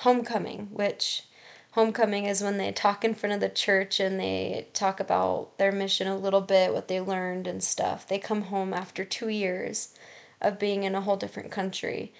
homecoming 0.00 0.68
which 0.72 1.24
homecoming 1.72 2.24
is 2.24 2.42
when 2.42 2.56
they 2.58 2.72
talk 2.72 3.04
in 3.04 3.14
front 3.14 3.34
of 3.34 3.40
the 3.40 3.48
church 3.48 4.00
and 4.00 4.18
they 4.18 4.66
talk 4.72 5.00
about 5.00 5.56
their 5.58 5.72
mission 5.72 6.06
a 6.06 6.16
little 6.16 6.40
bit 6.40 6.72
what 6.72 6.88
they 6.88 7.00
learned 7.00 7.46
and 7.46 7.62
stuff 7.62 8.06
they 8.06 8.18
come 8.18 8.42
home 8.42 8.72
after 8.72 9.04
2 9.04 9.28
years 9.28 9.94
of 10.40 10.58
being 10.58 10.84
in 10.84 10.94
a 10.94 11.00
whole 11.00 11.16
different 11.16 11.50
country 11.50 12.12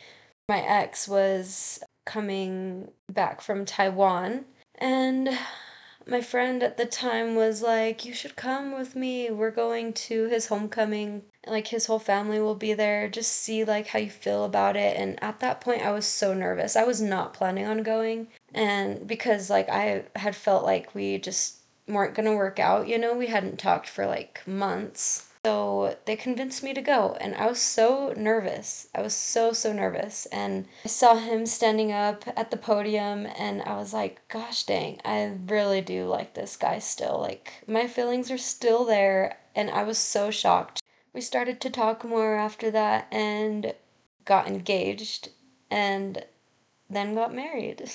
my 0.49 0.61
ex 0.61 1.09
was 1.09 1.83
coming 2.05 2.91
back 3.12 3.41
from 3.41 3.65
Taiwan 3.65 4.45
and 4.76 5.37
my 6.07 6.21
friend 6.21 6.62
at 6.62 6.76
the 6.76 6.87
time 6.87 7.35
was 7.35 7.62
like, 7.62 8.05
You 8.05 8.15
should 8.15 8.37
come 8.37 8.73
with 8.73 8.95
me. 8.95 9.31
We're 9.31 9.50
going 9.50 9.93
to 9.93 10.26
his 10.29 10.47
homecoming. 10.47 11.23
Like, 11.47 11.69
his 11.69 11.87
whole 11.87 11.99
family 11.99 12.41
will 12.41 12.55
be 12.55 12.75
there. 12.75 13.09
Just 13.09 13.33
see, 13.33 13.65
like, 13.65 13.88
how 13.88 13.99
you 13.99 14.11
feel 14.11 14.45
about 14.45 14.76
it. 14.76 14.97
And 14.97 15.23
at 15.23 15.41
that 15.41 15.61
point, 15.61 15.83
I 15.83 15.93
was 15.93 16.07
so 16.07 16.35
nervous. 16.35 16.76
I 16.76 16.85
was 16.85 17.00
not 17.00 17.35
planning 17.35 17.67
on 17.67 17.83
going. 17.83 18.29
And 18.55 19.07
because, 19.07 19.49
like, 19.50 19.69
I 19.69 20.05
had 20.17 20.35
felt 20.35 20.65
like 20.65 20.95
we 20.95 21.19
just 21.19 21.57
weren't 21.88 22.15
going 22.15 22.26
to 22.26 22.35
work 22.35 22.59
out, 22.59 22.88
you 22.88 22.99
know, 22.99 23.15
we 23.15 23.26
hadn't 23.26 23.59
talked 23.59 23.88
for 23.88 24.07
like 24.07 24.43
months. 24.47 25.29
So 25.45 25.97
they 26.07 26.17
convinced 26.17 26.65
me 26.65 26.75
to 26.75 26.83
go, 26.83 27.17
and 27.21 27.33
I 27.37 27.47
was 27.47 27.61
so 27.61 28.12
nervous. 28.17 28.88
I 28.93 29.00
was 29.00 29.15
so, 29.15 29.53
so 29.53 29.73
nervous. 29.73 30.26
And 30.26 30.67
I 30.85 30.88
saw 30.88 31.15
him 31.15 31.47
standing 31.47 31.93
up 31.93 32.25
at 32.37 32.50
the 32.50 32.57
podium, 32.57 33.29
and 33.38 33.62
I 33.62 33.76
was 33.76 33.93
like, 33.93 34.26
gosh 34.26 34.65
dang, 34.65 35.00
I 35.05 35.38
really 35.47 35.81
do 35.81 36.07
like 36.07 36.35
this 36.35 36.57
guy 36.57 36.81
still. 36.81 37.21
Like, 37.21 37.62
my 37.69 37.87
feelings 37.87 38.29
are 38.33 38.38
still 38.38 38.85
there, 38.85 39.38
and 39.55 39.71
I 39.71 39.85
was 39.85 39.99
so 39.99 40.33
shocked. 40.33 40.83
We 41.17 41.21
started 41.21 41.61
to 41.63 41.71
talk 41.71 42.05
more 42.05 42.37
after 42.37 42.71
that 42.71 43.09
and 43.11 43.75
got 44.25 44.47
engaged, 44.47 45.31
and 45.69 46.25
then 46.89 47.17
got 47.17 47.35
married. 47.35 47.91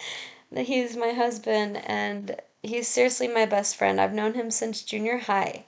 he's 0.56 0.96
my 0.96 1.10
husband, 1.10 1.76
and 1.86 2.40
he's 2.64 2.88
seriously 2.88 3.28
my 3.28 3.46
best 3.46 3.76
friend. 3.76 4.00
I've 4.00 4.12
known 4.12 4.34
him 4.34 4.50
since 4.50 4.82
junior 4.82 5.18
high 5.18 5.66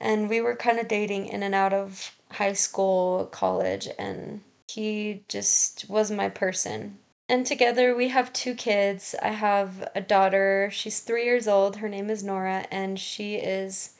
and 0.00 0.28
we 0.28 0.40
were 0.40 0.56
kind 0.56 0.78
of 0.78 0.88
dating 0.88 1.26
in 1.26 1.42
and 1.42 1.54
out 1.54 1.74
of 1.74 2.16
high 2.32 2.54
school, 2.54 3.26
college, 3.26 3.86
and 3.98 4.40
he 4.68 5.22
just 5.28 5.88
was 5.88 6.10
my 6.10 6.28
person. 6.28 6.98
And 7.28 7.46
together 7.46 7.94
we 7.94 8.08
have 8.08 8.32
two 8.32 8.54
kids. 8.54 9.14
I 9.22 9.28
have 9.28 9.88
a 9.94 10.00
daughter, 10.00 10.70
she's 10.72 11.00
three 11.00 11.24
years 11.24 11.46
old. 11.46 11.76
Her 11.76 11.88
name 11.88 12.10
is 12.10 12.24
Nora, 12.24 12.66
and 12.70 12.98
she 12.98 13.36
is 13.36 13.90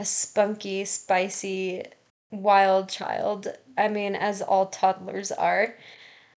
a 0.00 0.04
spunky, 0.04 0.82
spicy, 0.86 1.84
wild 2.30 2.88
child. 2.88 3.48
I 3.76 3.88
mean, 3.88 4.16
as 4.16 4.40
all 4.40 4.66
toddlers 4.66 5.30
are. 5.30 5.76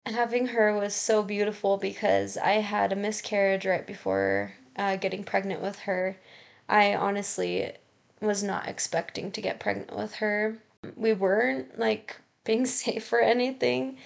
Having 0.04 0.48
her 0.48 0.76
was 0.76 0.96
so 0.96 1.22
beautiful 1.22 1.76
because 1.76 2.36
I 2.36 2.54
had 2.54 2.92
a 2.92 2.96
miscarriage 2.96 3.64
right 3.64 3.86
before 3.86 4.54
uh, 4.76 4.96
getting 4.96 5.22
pregnant 5.22 5.62
with 5.62 5.78
her. 5.80 6.18
I 6.68 6.92
honestly 6.94 7.72
was 8.20 8.42
not 8.42 8.66
expecting 8.66 9.30
to 9.30 9.40
get 9.40 9.60
pregnant 9.60 9.94
with 9.96 10.16
her. 10.16 10.58
We 10.96 11.12
weren't 11.12 11.78
like 11.78 12.16
being 12.44 12.66
safe 12.82 13.12
or 13.12 13.20
anything, 13.20 13.96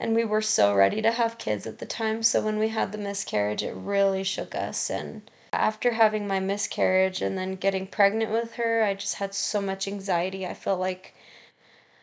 and 0.00 0.16
we 0.16 0.24
were 0.24 0.42
so 0.42 0.74
ready 0.74 1.00
to 1.02 1.12
have 1.12 1.38
kids 1.38 1.68
at 1.68 1.78
the 1.78 1.86
time. 1.86 2.24
So 2.24 2.40
when 2.40 2.58
we 2.58 2.70
had 2.70 2.90
the 2.90 2.98
miscarriage, 2.98 3.62
it 3.62 3.76
really 3.76 4.24
shook 4.24 4.56
us. 4.56 4.90
And 4.90 5.30
after 5.60 5.92
having 5.92 6.26
my 6.26 6.40
miscarriage 6.40 7.22
and 7.22 7.36
then 7.36 7.56
getting 7.56 7.86
pregnant 7.86 8.32
with 8.32 8.54
her, 8.54 8.82
I 8.82 8.94
just 8.94 9.16
had 9.16 9.34
so 9.34 9.60
much 9.60 9.88
anxiety. 9.88 10.46
I 10.46 10.54
felt 10.54 10.80
like 10.80 11.14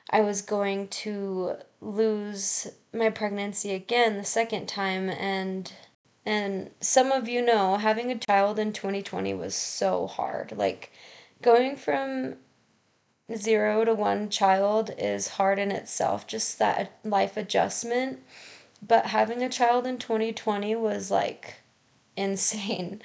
I 0.10 0.22
was 0.22 0.42
going 0.42 0.90
to 0.90 1.56
lose 1.80 2.68
my 2.94 3.10
pregnancy 3.10 3.74
again 3.74 4.18
the 4.18 4.26
second 4.26 4.68
time 4.68 5.10
and 5.10 5.72
and 6.26 6.70
some 6.80 7.12
of 7.12 7.28
you 7.28 7.42
know 7.42 7.78
having 7.78 8.12
a 8.12 8.18
child 8.18 8.60
in 8.60 8.74
2020 8.74 9.34
was 9.34 9.56
so 9.56 10.06
hard. 10.08 10.54
Like 10.56 10.92
going 11.42 11.76
from 11.76 12.36
zero 13.36 13.86
to 13.86 13.94
one 13.94 14.30
child 14.30 14.92
is 14.98 15.30
hard 15.30 15.58
in 15.58 15.72
itself, 15.72 16.28
just 16.28 16.60
that 16.60 17.00
life 17.04 17.38
adjustment. 17.38 18.20
But 18.86 19.08
having 19.08 19.42
a 19.42 19.50
child 19.50 19.88
in 19.88 19.98
2020 19.98 20.76
was 20.76 21.10
like 21.10 21.56
insane. 22.18 23.02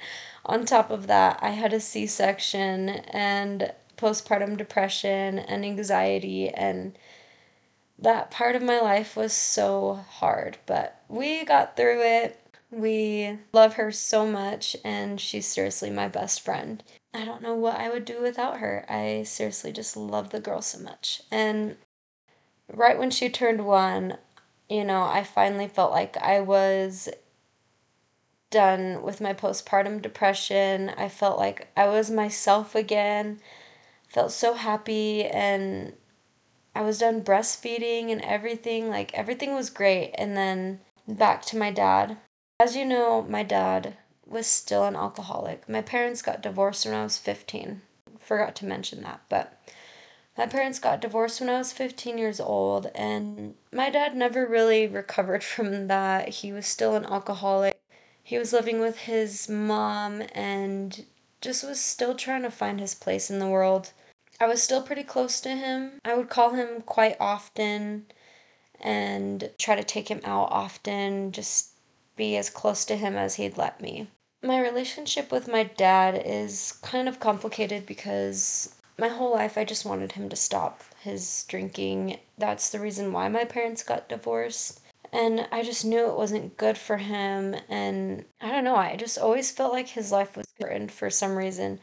On 0.47 0.65
top 0.65 0.89
of 0.89 1.07
that, 1.07 1.39
I 1.41 1.49
had 1.49 1.73
a 1.73 1.79
C 1.79 2.07
section 2.07 2.89
and 2.89 3.73
postpartum 3.97 4.55
depression 4.57 5.37
and 5.39 5.65
anxiety, 5.65 6.49
and 6.49 6.97
that 7.99 8.31
part 8.31 8.55
of 8.55 8.63
my 8.63 8.79
life 8.79 9.17
was 9.17 9.33
so 9.33 10.05
hard. 10.09 10.57
But 10.65 11.01
we 11.09 11.43
got 11.43 11.75
through 11.75 12.01
it. 12.01 12.39
We 12.71 13.39
love 13.51 13.73
her 13.73 13.91
so 13.91 14.25
much, 14.25 14.77
and 14.85 15.19
she's 15.19 15.45
seriously 15.45 15.89
my 15.89 16.07
best 16.07 16.41
friend. 16.41 16.81
I 17.13 17.25
don't 17.25 17.41
know 17.41 17.55
what 17.55 17.79
I 17.79 17.89
would 17.89 18.05
do 18.05 18.21
without 18.21 18.59
her. 18.59 18.85
I 18.87 19.23
seriously 19.23 19.73
just 19.73 19.97
love 19.97 20.29
the 20.29 20.39
girl 20.39 20.61
so 20.61 20.79
much. 20.79 21.21
And 21.29 21.75
right 22.71 22.97
when 22.97 23.11
she 23.11 23.29
turned 23.29 23.65
one, 23.65 24.17
you 24.69 24.85
know, 24.85 25.03
I 25.03 25.23
finally 25.23 25.67
felt 25.67 25.91
like 25.91 26.17
I 26.17 26.39
was 26.41 27.09
done 28.49 29.01
with 29.01 29.21
my 29.21 29.33
postpartum 29.33 30.01
depression. 30.01 30.89
I 30.97 31.09
felt 31.09 31.37
like 31.37 31.67
I 31.75 31.87
was 31.87 32.09
myself 32.09 32.75
again. 32.75 33.39
Felt 34.07 34.31
so 34.31 34.53
happy 34.53 35.25
and 35.25 35.93
I 36.73 36.81
was 36.81 36.99
done 36.99 37.23
breastfeeding 37.23 38.11
and 38.11 38.21
everything. 38.21 38.89
Like 38.89 39.13
everything 39.13 39.53
was 39.55 39.69
great. 39.69 40.13
And 40.17 40.37
then 40.37 40.79
back 41.07 41.43
to 41.45 41.57
my 41.57 41.71
dad. 41.71 42.17
As 42.59 42.75
you 42.75 42.85
know, 42.85 43.21
my 43.23 43.43
dad 43.43 43.97
was 44.25 44.47
still 44.47 44.83
an 44.83 44.95
alcoholic. 44.95 45.67
My 45.69 45.81
parents 45.81 46.21
got 46.21 46.41
divorced 46.41 46.85
when 46.85 46.95
I 46.95 47.03
was 47.03 47.17
15. 47.17 47.81
Forgot 48.19 48.55
to 48.57 48.65
mention 48.65 49.03
that, 49.03 49.21
but 49.29 49.57
my 50.37 50.45
parents 50.45 50.79
got 50.79 51.01
divorced 51.01 51.39
when 51.39 51.49
I 51.49 51.57
was 51.57 51.71
15 51.71 52.17
years 52.17 52.39
old, 52.39 52.87
and 52.93 53.55
my 53.71 53.89
dad 53.89 54.15
never 54.15 54.45
really 54.45 54.85
recovered 54.85 55.43
from 55.43 55.87
that. 55.87 56.29
He 56.29 56.51
was 56.51 56.67
still 56.67 56.95
an 56.95 57.05
alcoholic. 57.05 57.76
He 58.27 58.37
was 58.37 58.51
living 58.51 58.81
with 58.81 58.97
his 58.97 59.47
mom 59.47 60.21
and 60.33 61.05
just 61.39 61.63
was 61.63 61.79
still 61.79 62.13
trying 62.13 62.41
to 62.41 62.51
find 62.51 62.77
his 62.77 62.93
place 62.93 63.29
in 63.29 63.39
the 63.39 63.47
world. 63.47 63.93
I 64.37 64.47
was 64.47 64.61
still 64.61 64.81
pretty 64.81 65.03
close 65.03 65.39
to 65.39 65.55
him. 65.55 66.01
I 66.03 66.13
would 66.13 66.27
call 66.27 66.49
him 66.49 66.81
quite 66.81 67.15
often 67.21 68.07
and 68.81 69.49
try 69.57 69.75
to 69.75 69.83
take 69.85 70.11
him 70.11 70.19
out 70.25 70.49
often, 70.51 71.31
just 71.31 71.69
be 72.17 72.35
as 72.35 72.49
close 72.49 72.83
to 72.85 72.97
him 72.97 73.15
as 73.15 73.35
he'd 73.35 73.57
let 73.57 73.79
me. 73.79 74.09
My 74.43 74.59
relationship 74.59 75.31
with 75.31 75.47
my 75.47 75.63
dad 75.63 76.21
is 76.25 76.73
kind 76.81 77.07
of 77.07 77.21
complicated 77.21 77.85
because 77.85 78.75
my 78.97 79.07
whole 79.07 79.31
life 79.31 79.57
I 79.57 79.63
just 79.63 79.85
wanted 79.85 80.11
him 80.11 80.27
to 80.27 80.35
stop 80.35 80.83
his 80.99 81.45
drinking. 81.47 82.19
That's 82.37 82.71
the 82.71 82.81
reason 82.81 83.13
why 83.13 83.29
my 83.29 83.45
parents 83.45 83.83
got 83.83 84.09
divorced. 84.09 84.81
And 85.11 85.47
I 85.51 85.63
just 85.63 85.85
knew 85.85 86.07
it 86.07 86.17
wasn't 86.17 86.57
good 86.57 86.77
for 86.77 86.97
him. 86.97 87.55
And 87.69 88.25
I 88.41 88.49
don't 88.51 88.63
know, 88.63 88.75
I 88.75 88.95
just 88.95 89.17
always 89.17 89.51
felt 89.51 89.73
like 89.73 89.89
his 89.89 90.11
life 90.11 90.35
was 90.35 90.47
threatened 90.59 90.91
for 90.91 91.09
some 91.09 91.35
reason. 91.35 91.79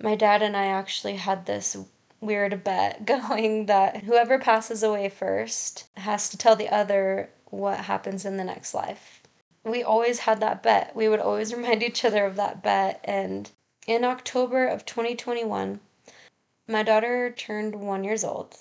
My 0.00 0.16
dad 0.16 0.42
and 0.42 0.56
I 0.56 0.66
actually 0.66 1.16
had 1.16 1.46
this 1.46 1.76
weird 2.20 2.64
bet 2.64 3.04
going 3.06 3.66
that 3.66 4.04
whoever 4.04 4.38
passes 4.38 4.82
away 4.82 5.08
first 5.08 5.84
has 5.96 6.28
to 6.30 6.38
tell 6.38 6.56
the 6.56 6.68
other 6.68 7.30
what 7.46 7.80
happens 7.80 8.24
in 8.24 8.36
the 8.36 8.44
next 8.44 8.74
life 8.74 9.22
we 9.64 9.82
always 9.82 10.20
had 10.20 10.40
that 10.40 10.62
bet. 10.62 10.94
We 10.94 11.08
would 11.08 11.20
always 11.20 11.54
remind 11.56 11.82
each 11.82 12.04
other 12.04 12.24
of 12.24 12.36
that 12.36 12.62
bet. 12.62 13.00
And 13.04 13.50
in 13.86 14.04
October 14.04 14.66
of 14.66 14.84
2021, 14.84 15.80
my 16.68 16.82
daughter 16.82 17.30
turned 17.30 17.76
one 17.76 18.04
years 18.04 18.24
old. 18.24 18.56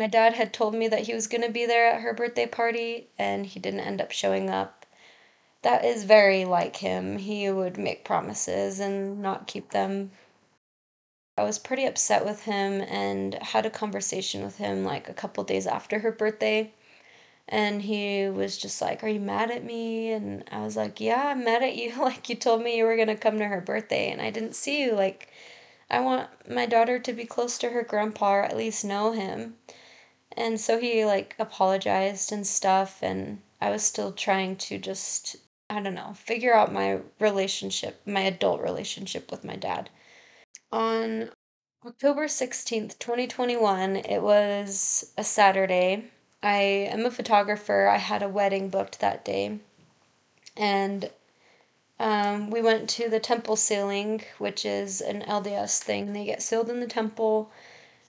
My 0.00 0.06
dad 0.06 0.32
had 0.32 0.54
told 0.54 0.74
me 0.74 0.88
that 0.88 1.02
he 1.02 1.14
was 1.14 1.26
going 1.28 1.42
to 1.42 1.50
be 1.50 1.66
there 1.66 1.86
at 1.92 2.00
her 2.00 2.14
birthday 2.14 2.46
party, 2.46 3.08
and 3.18 3.44
he 3.44 3.60
didn't 3.60 3.80
end 3.80 4.00
up 4.00 4.10
showing 4.10 4.48
up. 4.48 4.86
That 5.62 5.84
is 5.84 6.04
very 6.04 6.46
like 6.46 6.76
him. 6.76 7.18
He 7.18 7.50
would 7.50 7.76
make 7.76 8.02
promises 8.02 8.80
and 8.80 9.20
not 9.20 9.46
keep 9.46 9.70
them. 9.72 10.10
I 11.36 11.42
was 11.42 11.58
pretty 11.58 11.84
upset 11.84 12.24
with 12.24 12.44
him 12.44 12.80
and 12.80 13.34
had 13.34 13.66
a 13.66 13.70
conversation 13.70 14.42
with 14.42 14.56
him 14.56 14.84
like 14.84 15.08
a 15.08 15.14
couple 15.14 15.44
days 15.44 15.66
after 15.66 15.98
her 15.98 16.12
birthday 16.12 16.72
and 17.50 17.82
he 17.82 18.28
was 18.28 18.56
just 18.56 18.80
like, 18.80 19.02
Are 19.02 19.08
you 19.08 19.20
mad 19.20 19.50
at 19.50 19.64
me? 19.64 20.12
And 20.12 20.44
I 20.52 20.62
was 20.62 20.76
like, 20.76 21.00
Yeah, 21.00 21.28
I'm 21.28 21.44
mad 21.44 21.62
at 21.62 21.76
you. 21.76 21.92
Like, 22.00 22.28
you 22.28 22.36
told 22.36 22.62
me 22.62 22.76
you 22.76 22.84
were 22.84 22.96
going 22.96 23.08
to 23.08 23.16
come 23.16 23.38
to 23.38 23.46
her 23.46 23.60
birthday 23.60 24.10
and 24.10 24.22
I 24.22 24.30
didn't 24.30 24.54
see 24.54 24.82
you. 24.82 24.92
Like, 24.92 25.28
I 25.90 26.00
want 26.00 26.28
my 26.48 26.66
daughter 26.66 26.98
to 27.00 27.12
be 27.12 27.24
close 27.24 27.58
to 27.58 27.70
her 27.70 27.82
grandpa 27.82 28.34
or 28.34 28.42
at 28.44 28.56
least 28.56 28.84
know 28.84 29.12
him. 29.12 29.56
And 30.36 30.60
so 30.60 30.78
he, 30.78 31.04
like, 31.04 31.34
apologized 31.38 32.32
and 32.32 32.46
stuff. 32.46 33.02
And 33.02 33.42
I 33.60 33.70
was 33.70 33.82
still 33.82 34.12
trying 34.12 34.56
to 34.56 34.78
just 34.78 35.36
I 35.70 35.80
don't 35.80 35.94
know, 35.94 36.14
figure 36.14 36.52
out 36.52 36.72
my 36.72 36.98
relationship, 37.20 38.00
my 38.04 38.22
adult 38.22 38.60
relationship 38.60 39.30
with 39.30 39.44
my 39.44 39.54
dad. 39.54 39.88
On 40.72 41.30
October 41.86 42.26
16th, 42.26 42.98
2021, 42.98 43.94
it 43.96 44.20
was 44.20 45.12
a 45.16 45.22
Saturday. 45.22 46.10
I 46.42 46.56
am 46.90 47.06
a 47.06 47.10
photographer. 47.10 47.86
I 47.86 47.98
had 47.98 48.20
a 48.20 48.28
wedding 48.28 48.68
booked 48.68 48.98
that 48.98 49.24
day. 49.24 49.60
And 50.56 51.08
um, 52.00 52.50
we 52.50 52.60
went 52.60 52.90
to 52.90 53.08
the 53.08 53.20
temple 53.20 53.54
sealing, 53.54 54.22
which 54.38 54.66
is 54.66 55.00
an 55.00 55.22
LDS 55.22 55.78
thing. 55.78 56.12
They 56.12 56.24
get 56.24 56.42
sealed 56.42 56.68
in 56.68 56.80
the 56.80 56.88
temple. 56.88 57.52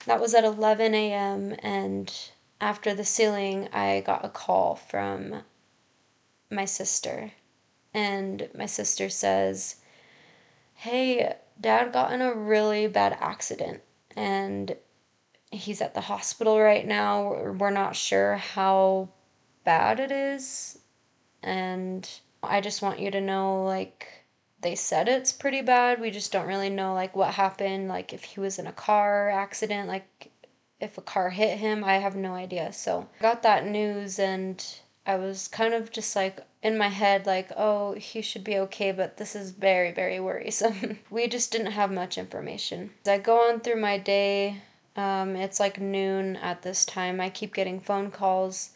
That 0.06 0.20
was 0.20 0.34
at 0.34 0.44
11 0.44 0.94
a.m. 0.94 1.54
And 1.60 2.12
after 2.60 2.94
the 2.94 3.04
sealing, 3.04 3.68
I 3.72 4.02
got 4.04 4.24
a 4.24 4.28
call 4.28 4.74
from 4.74 5.42
my 6.50 6.64
sister. 6.64 7.32
And 7.94 8.48
my 8.54 8.66
sister 8.66 9.08
says, 9.08 9.76
Hey, 10.74 11.34
dad 11.60 11.92
got 11.92 12.12
in 12.12 12.20
a 12.20 12.34
really 12.34 12.88
bad 12.88 13.16
accident 13.20 13.82
and 14.16 14.76
he's 15.50 15.80
at 15.80 15.94
the 15.94 16.00
hospital 16.00 16.58
right 16.60 16.86
now. 16.86 17.52
We're 17.52 17.70
not 17.70 17.94
sure 17.94 18.36
how 18.36 19.10
bad 19.64 20.00
it 20.00 20.10
is. 20.10 20.78
And 21.42 22.08
I 22.42 22.60
just 22.60 22.82
want 22.82 23.00
you 23.00 23.10
to 23.10 23.20
know 23.20 23.64
like 23.64 24.21
they 24.62 24.74
said 24.74 25.08
it's 25.08 25.32
pretty 25.32 25.60
bad. 25.60 26.00
We 26.00 26.10
just 26.10 26.32
don't 26.32 26.46
really 26.46 26.70
know 26.70 26.94
like 26.94 27.14
what 27.14 27.34
happened, 27.34 27.88
like 27.88 28.12
if 28.12 28.24
he 28.24 28.40
was 28.40 28.58
in 28.58 28.66
a 28.66 28.72
car 28.72 29.30
accident, 29.30 29.88
like 29.88 30.30
if 30.80 30.98
a 30.98 31.02
car 31.02 31.30
hit 31.30 31.58
him, 31.58 31.84
I 31.84 31.98
have 31.98 32.16
no 32.16 32.34
idea. 32.34 32.72
So, 32.72 33.08
I 33.20 33.22
got 33.22 33.42
that 33.42 33.66
news 33.66 34.18
and 34.18 34.64
I 35.06 35.16
was 35.16 35.48
kind 35.48 35.74
of 35.74 35.90
just 35.90 36.14
like 36.16 36.40
in 36.62 36.78
my 36.78 36.88
head, 36.88 37.26
like, 37.26 37.50
oh, 37.56 37.94
he 37.94 38.22
should 38.22 38.44
be 38.44 38.56
okay, 38.58 38.92
but 38.92 39.16
this 39.16 39.34
is 39.34 39.50
very, 39.50 39.90
very 39.90 40.20
worrisome. 40.20 40.98
we 41.10 41.26
just 41.26 41.50
didn't 41.50 41.72
have 41.72 41.90
much 41.90 42.16
information. 42.16 42.90
As 43.04 43.08
I 43.08 43.18
go 43.18 43.48
on 43.48 43.60
through 43.60 43.80
my 43.80 43.98
day, 43.98 44.62
um, 44.96 45.34
it's 45.34 45.58
like 45.58 45.80
noon 45.80 46.36
at 46.36 46.62
this 46.62 46.84
time. 46.84 47.20
I 47.20 47.30
keep 47.30 47.54
getting 47.54 47.80
phone 47.80 48.10
calls. 48.10 48.70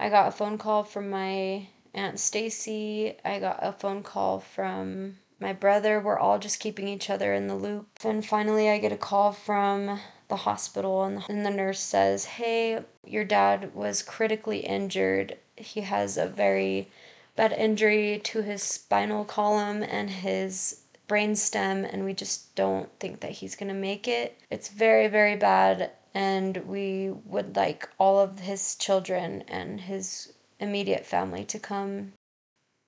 I 0.00 0.08
got 0.08 0.28
a 0.28 0.32
phone 0.32 0.58
call 0.58 0.82
from 0.82 1.10
my 1.10 1.68
Aunt 1.94 2.18
Stacy. 2.18 3.18
I 3.24 3.38
got 3.38 3.58
a 3.60 3.72
phone 3.72 4.02
call 4.02 4.40
from 4.40 5.18
my 5.38 5.52
brother. 5.52 6.00
We're 6.00 6.18
all 6.18 6.38
just 6.38 6.60
keeping 6.60 6.88
each 6.88 7.10
other 7.10 7.34
in 7.34 7.48
the 7.48 7.54
loop. 7.54 7.86
And 8.02 8.24
finally, 8.24 8.70
I 8.70 8.78
get 8.78 8.92
a 8.92 8.96
call 8.96 9.32
from 9.32 10.00
the 10.28 10.36
hospital, 10.36 11.04
and 11.04 11.18
the, 11.18 11.24
and 11.28 11.44
the 11.44 11.50
nurse 11.50 11.80
says, 11.80 12.24
Hey, 12.24 12.82
your 13.04 13.24
dad 13.24 13.74
was 13.74 14.02
critically 14.02 14.60
injured. 14.60 15.36
He 15.56 15.82
has 15.82 16.16
a 16.16 16.26
very 16.26 16.90
bad 17.36 17.52
injury 17.52 18.18
to 18.24 18.40
his 18.40 18.62
spinal 18.62 19.26
column 19.26 19.82
and 19.82 20.08
his 20.08 20.82
brain 21.06 21.36
stem, 21.36 21.84
and 21.84 22.04
we 22.06 22.14
just 22.14 22.54
don't 22.54 22.88
think 22.98 23.20
that 23.20 23.32
he's 23.32 23.54
gonna 23.54 23.74
make 23.74 24.08
it. 24.08 24.38
It's 24.50 24.68
very, 24.68 25.08
very 25.08 25.36
bad, 25.36 25.90
and 26.14 26.56
we 26.66 27.10
would 27.10 27.54
like 27.54 27.88
all 27.98 28.18
of 28.18 28.38
his 28.38 28.76
children 28.76 29.44
and 29.48 29.82
his 29.82 30.32
immediate 30.62 31.04
family 31.04 31.44
to 31.44 31.58
come. 31.58 32.12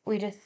We 0.07 0.19
just 0.19 0.39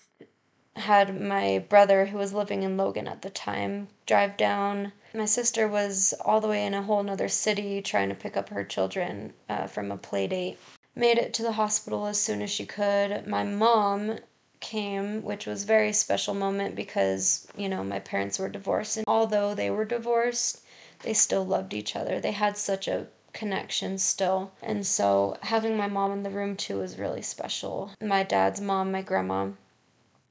had 0.75 1.21
my 1.21 1.65
brother, 1.69 2.07
who 2.07 2.19
was 2.19 2.33
living 2.33 2.63
in 2.63 2.77
Logan 2.77 3.07
at 3.07 3.23
the 3.23 3.31
time, 3.31 3.89
drive 4.07 4.37
down. 4.37 4.93
My 5.15 5.27
sister 5.27 5.69
was 5.69 6.15
all 6.25 6.41
the 6.41 6.49
way 6.49 6.65
in 6.65 6.75
a 6.75 6.83
whole 6.83 7.03
nother 7.03 7.29
city 7.29 7.83
trying 7.83 8.09
to 8.09 8.15
pick 8.15 8.37
up 8.37 8.49
her 8.49 8.65
children 8.65 9.33
uh, 9.49 9.67
from 9.67 9.93
a 9.93 9.97
play 9.97 10.27
date 10.27 10.59
made 10.99 11.17
it 11.17 11.33
to 11.33 11.43
the 11.43 11.53
hospital 11.53 12.07
as 12.07 12.21
soon 12.21 12.43
as 12.43 12.51
she 12.51 12.67
could. 12.67 13.27
My 13.27 13.45
mom 13.45 14.19
came, 14.61 15.23
which 15.23 15.47
was 15.47 15.63
very 15.63 15.93
special 15.93 16.35
moment 16.35 16.75
because, 16.75 17.47
you 17.57 17.69
know, 17.69 17.85
my 17.85 18.01
parents 18.01 18.39
were 18.39 18.49
divorced 18.49 18.97
and 18.97 19.05
although 19.07 19.55
they 19.55 19.71
were 19.71 19.85
divorced, 19.85 20.61
they 21.05 21.15
still 21.15 21.47
loved 21.47 21.73
each 21.73 21.95
other. 21.95 22.19
They 22.21 22.33
had 22.33 22.59
such 22.59 22.89
a 22.89 23.07
connection 23.39 23.97
still. 23.99 24.51
And 24.63 24.85
so 24.85 25.37
having 25.43 25.77
my 25.77 25.87
mom 25.87 26.11
in 26.11 26.23
the 26.25 26.31
room 26.31 26.57
too 26.57 26.79
was 26.79 26.99
really 26.99 27.23
special. 27.23 27.93
My 28.01 28.25
dad's 28.25 28.61
mom, 28.61 28.91
my 28.91 29.03
grandma, 29.03 29.51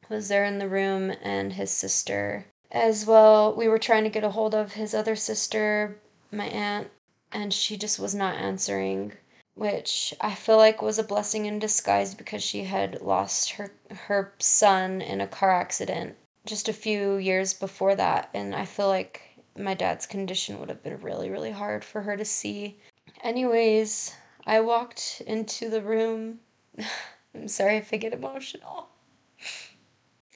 was 0.10 0.28
there 0.28 0.44
in 0.44 0.60
the 0.60 0.68
room 0.68 1.14
and 1.22 1.54
his 1.54 1.72
sister 1.72 2.46
as 2.70 3.06
well. 3.06 3.56
We 3.56 3.70
were 3.70 3.80
trying 3.80 4.04
to 4.04 4.10
get 4.10 4.26
a 4.26 4.32
hold 4.32 4.54
of 4.54 4.74
his 4.74 4.94
other 4.94 5.16
sister, 5.16 5.98
my 6.32 6.48
aunt, 6.48 6.90
and 7.32 7.54
she 7.54 7.78
just 7.78 7.98
was 7.98 8.14
not 8.14 8.36
answering 8.36 9.14
which 9.58 10.14
I 10.22 10.36
feel 10.36 10.58
like 10.58 10.84
was 10.84 11.00
a 11.00 11.04
blessing 11.04 11.48
in 11.48 11.58
disguise 11.58 12.14
because 12.14 12.44
she 12.44 12.66
had 12.66 13.02
lost 13.02 13.52
her 13.54 13.72
her 13.90 14.32
son 14.38 15.02
in 15.02 15.20
a 15.20 15.28
car 15.28 15.50
accident 15.50 16.16
just 16.46 16.70
a 16.70 16.74
few 16.74 17.16
years 17.16 17.56
before 17.56 17.96
that 17.96 18.30
and 18.36 18.54
I 18.54 18.66
feel 18.66 18.88
like 18.88 19.24
my 19.58 19.74
dad's 19.74 20.06
condition 20.06 20.60
would 20.60 20.70
have 20.70 20.84
been 20.84 21.02
really 21.02 21.32
really 21.32 21.50
hard 21.52 21.84
for 21.84 22.02
her 22.04 22.16
to 22.16 22.24
see. 22.26 22.78
Anyways, 23.22 24.16
I 24.46 24.60
walked 24.62 25.22
into 25.26 25.70
the 25.70 25.82
room. 25.82 26.40
I'm 27.36 27.48
sorry 27.48 27.78
if 27.78 27.94
I 27.94 27.98
get 27.98 28.14
emotional. 28.14 28.90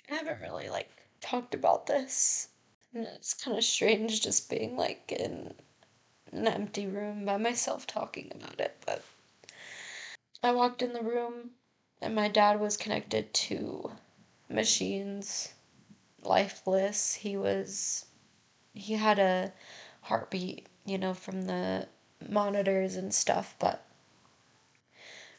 I 0.10 0.16
haven't 0.16 0.42
really 0.42 0.70
like 0.70 0.90
talked 1.22 1.54
about 1.54 1.86
this. 1.88 2.50
And 2.94 3.06
it's 3.06 3.34
kind 3.34 3.58
of 3.58 3.64
strange 3.64 4.22
just 4.22 4.50
being 4.50 4.76
like 4.76 5.12
in 5.12 5.54
an 6.32 6.48
empty 6.48 6.88
room 6.88 7.26
by 7.26 7.38
myself 7.38 7.88
talking 7.88 8.32
about 8.36 8.60
it, 8.60 8.76
but 8.86 9.04
I 10.44 10.52
walked 10.52 10.82
in 10.82 10.94
the 10.94 11.04
room 11.04 11.52
and 12.02 12.16
my 12.16 12.28
dad 12.28 12.60
was 12.60 12.78
connected 12.78 13.34
to 13.34 13.92
machines, 14.50 15.54
lifeless. 16.22 17.14
He 17.14 17.38
was 17.38 18.06
he 18.74 18.94
had 18.94 19.20
a 19.20 19.54
heartbeat, 20.02 20.68
you 20.86 20.98
know, 20.98 21.14
from 21.14 21.44
the 21.44 21.88
monitors 22.30 22.96
and 22.96 23.14
stuff, 23.14 23.56
but 23.60 23.86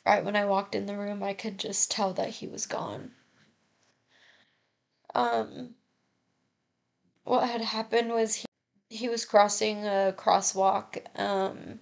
right 0.04 0.24
when 0.24 0.36
I 0.36 0.44
walked 0.44 0.74
in 0.74 0.86
the 0.86 0.96
room, 0.96 1.22
I 1.22 1.34
could 1.34 1.58
just 1.58 1.90
tell 1.90 2.12
that 2.14 2.30
he 2.30 2.46
was 2.46 2.66
gone. 2.66 3.12
Um 5.14 5.74
what 7.24 7.48
had 7.48 7.60
happened 7.60 8.10
was 8.10 8.34
he 8.36 8.46
he 8.88 9.08
was 9.08 9.24
crossing 9.24 9.84
a 9.86 10.14
crosswalk 10.16 10.98
um 11.18 11.80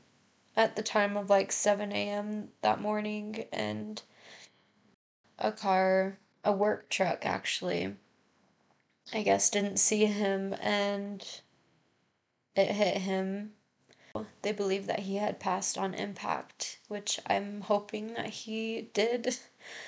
at 0.56 0.76
the 0.76 0.82
time 0.82 1.16
of 1.16 1.30
like 1.30 1.50
7 1.52 1.92
a.m. 1.92 2.50
that 2.62 2.80
morning, 2.80 3.46
and 3.52 4.02
a 5.38 5.50
car, 5.52 6.18
a 6.44 6.52
work 6.52 6.88
truck 6.88 7.24
actually, 7.24 7.96
I 9.12 9.22
guess, 9.22 9.50
didn't 9.50 9.78
see 9.78 10.06
him 10.06 10.54
and 10.60 11.24
it 12.54 12.70
hit 12.72 12.98
him. 12.98 13.54
They 14.42 14.52
believe 14.52 14.86
that 14.86 15.00
he 15.00 15.16
had 15.16 15.38
passed 15.38 15.78
on 15.78 15.94
impact, 15.94 16.78
which 16.88 17.20
I'm 17.26 17.60
hoping 17.62 18.14
that 18.14 18.30
he 18.30 18.90
did, 18.92 19.36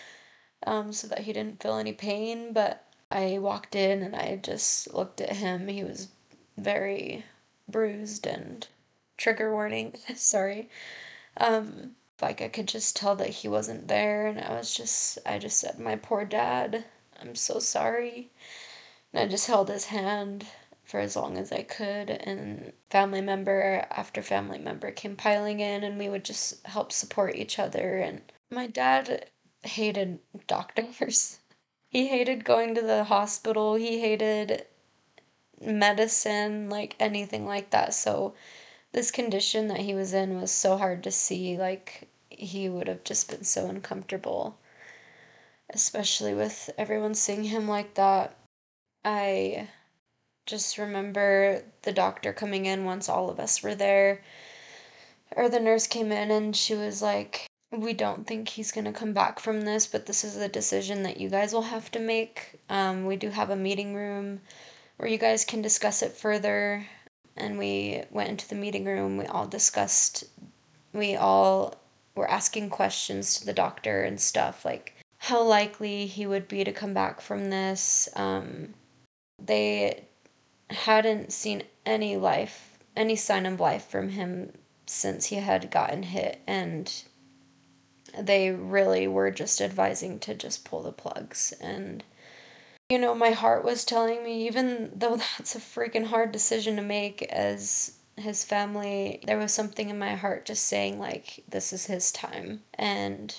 um, 0.66 0.92
so 0.92 1.08
that 1.08 1.20
he 1.20 1.32
didn't 1.32 1.62
feel 1.62 1.76
any 1.76 1.92
pain. 1.92 2.52
But 2.52 2.84
I 3.10 3.38
walked 3.38 3.74
in 3.74 4.02
and 4.02 4.14
I 4.14 4.36
just 4.36 4.94
looked 4.94 5.20
at 5.20 5.36
him. 5.36 5.68
He 5.68 5.82
was 5.82 6.08
very 6.56 7.24
bruised 7.68 8.26
and 8.26 8.66
trigger 9.16 9.52
warning, 9.52 9.96
sorry. 10.14 10.68
Um, 11.36 11.96
like 12.20 12.40
I 12.40 12.48
could 12.48 12.68
just 12.68 12.94
tell 12.94 13.16
that 13.16 13.28
he 13.30 13.48
wasn't 13.48 13.88
there, 13.88 14.26
and 14.26 14.40
I 14.40 14.52
was 14.54 14.74
just, 14.74 15.18
I 15.26 15.38
just 15.38 15.58
said, 15.58 15.78
My 15.78 15.96
poor 15.96 16.24
dad, 16.24 16.84
I'm 17.20 17.34
so 17.34 17.58
sorry. 17.58 18.30
And 19.12 19.20
I 19.22 19.26
just 19.30 19.48
held 19.48 19.68
his 19.68 19.86
hand 19.86 20.46
for 20.92 21.00
as 21.00 21.16
long 21.16 21.38
as 21.38 21.50
I 21.50 21.62
could, 21.62 22.10
and 22.10 22.70
family 22.90 23.22
member 23.22 23.86
after 23.90 24.20
family 24.20 24.58
member 24.58 24.90
came 24.90 25.16
piling 25.16 25.60
in, 25.60 25.84
and 25.84 25.98
we 25.98 26.10
would 26.10 26.22
just 26.22 26.66
help 26.66 26.92
support 26.92 27.34
each 27.34 27.58
other. 27.58 27.96
And 27.96 28.20
my 28.50 28.66
dad 28.66 29.30
hated 29.62 30.18
doctors. 30.46 31.38
He 31.88 32.08
hated 32.08 32.44
going 32.44 32.74
to 32.74 32.82
the 32.82 33.04
hospital. 33.04 33.74
He 33.74 34.00
hated 34.00 34.66
medicine, 35.60 36.70
like 36.70 36.94
anything 36.98 37.46
like 37.46 37.70
that. 37.70 37.92
So 37.92 38.34
this 38.92 39.10
condition 39.10 39.68
that 39.68 39.80
he 39.80 39.94
was 39.94 40.14
in 40.14 40.40
was 40.40 40.50
so 40.50 40.78
hard 40.78 41.02
to 41.04 41.10
see. 41.10 41.58
Like, 41.58 42.08
he 42.30 42.68
would 42.70 42.88
have 42.88 43.04
just 43.04 43.30
been 43.30 43.44
so 43.44 43.66
uncomfortable, 43.66 44.58
especially 45.70 46.32
with 46.34 46.70
everyone 46.78 47.14
seeing 47.14 47.44
him 47.44 47.68
like 47.68 47.94
that. 47.94 48.36
I 49.04 49.68
just 50.46 50.78
remember 50.78 51.62
the 51.82 51.92
doctor 51.92 52.32
coming 52.32 52.66
in 52.66 52.84
once 52.84 53.08
all 53.08 53.30
of 53.30 53.40
us 53.40 53.62
were 53.62 53.74
there, 53.74 54.22
or 55.36 55.48
the 55.48 55.60
nurse 55.60 55.86
came 55.86 56.12
in 56.12 56.30
and 56.30 56.56
she 56.56 56.74
was 56.74 57.00
like, 57.02 57.46
we 57.70 57.92
don't 57.94 58.26
think 58.26 58.48
he's 58.48 58.72
going 58.72 58.84
to 58.84 58.92
come 58.92 59.12
back 59.12 59.40
from 59.40 59.62
this, 59.62 59.86
but 59.86 60.06
this 60.06 60.24
is 60.24 60.36
a 60.36 60.48
decision 60.48 61.02
that 61.04 61.18
you 61.18 61.28
guys 61.28 61.52
will 61.52 61.62
have 61.62 61.90
to 61.92 61.98
make. 61.98 62.60
Um, 62.68 63.06
we 63.06 63.16
do 63.16 63.30
have 63.30 63.50
a 63.50 63.56
meeting 63.56 63.94
room 63.94 64.40
where 64.96 65.08
you 65.08 65.18
guys 65.18 65.44
can 65.44 65.62
discuss 65.62 66.02
it 66.02 66.12
further 66.12 66.86
and 67.36 67.58
we 67.58 68.02
went 68.10 68.28
into 68.28 68.48
the 68.48 68.54
meeting 68.54 68.84
room. 68.84 69.16
We 69.16 69.24
all 69.24 69.46
discussed, 69.46 70.24
we 70.92 71.16
all 71.16 71.74
were 72.14 72.30
asking 72.30 72.68
questions 72.68 73.38
to 73.38 73.46
the 73.46 73.54
doctor 73.54 74.02
and 74.02 74.20
stuff 74.20 74.66
like, 74.66 74.94
how 75.16 75.42
likely 75.42 76.06
he 76.06 76.26
would 76.26 76.48
be 76.48 76.64
to 76.64 76.72
come 76.72 76.92
back 76.92 77.20
from 77.20 77.48
this. 77.48 78.08
Um, 78.16 78.74
they 79.42 80.04
hadn't 80.74 81.32
seen 81.32 81.64
any 81.84 82.16
life, 82.16 82.78
any 82.96 83.16
sign 83.16 83.46
of 83.46 83.60
life 83.60 83.86
from 83.86 84.10
him 84.10 84.52
since 84.86 85.26
he 85.26 85.36
had 85.36 85.70
gotten 85.70 86.02
hit, 86.02 86.40
and 86.46 87.04
they 88.18 88.50
really 88.50 89.06
were 89.06 89.30
just 89.30 89.60
advising 89.60 90.18
to 90.20 90.34
just 90.34 90.64
pull 90.64 90.82
the 90.82 90.92
plugs. 90.92 91.52
And, 91.60 92.04
you 92.88 92.98
know, 92.98 93.14
my 93.14 93.30
heart 93.30 93.64
was 93.64 93.84
telling 93.84 94.22
me, 94.22 94.46
even 94.46 94.92
though 94.94 95.16
that's 95.38 95.54
a 95.54 95.60
freaking 95.60 96.06
hard 96.06 96.32
decision 96.32 96.76
to 96.76 96.82
make 96.82 97.22
as 97.22 97.98
his 98.16 98.44
family, 98.44 99.20
there 99.26 99.38
was 99.38 99.52
something 99.52 99.88
in 99.88 99.98
my 99.98 100.14
heart 100.14 100.44
just 100.44 100.64
saying, 100.64 100.98
like, 100.98 101.42
this 101.48 101.72
is 101.72 101.86
his 101.86 102.12
time. 102.12 102.62
And 102.74 103.34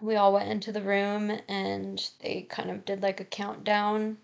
we 0.00 0.16
all 0.16 0.32
went 0.32 0.50
into 0.50 0.72
the 0.72 0.82
room 0.82 1.38
and 1.48 2.10
they 2.20 2.46
kind 2.48 2.70
of 2.70 2.84
did 2.84 3.02
like 3.02 3.20
a 3.20 3.24
countdown 3.24 4.18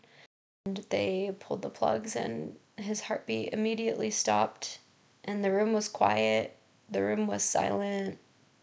and 0.67 0.85
they 0.91 1.35
pulled 1.39 1.63
the 1.63 1.71
plugs 1.71 2.17
and 2.17 2.57
his 2.77 3.03
heartbeat 3.03 3.53
immediately 3.53 4.11
stopped 4.11 4.81
and 5.25 5.45
the 5.45 5.53
room 5.53 5.73
was 5.73 5.89
quiet 5.89 6.57
the 6.91 7.03
room 7.03 7.27
was 7.27 7.43
silent 7.43 8.19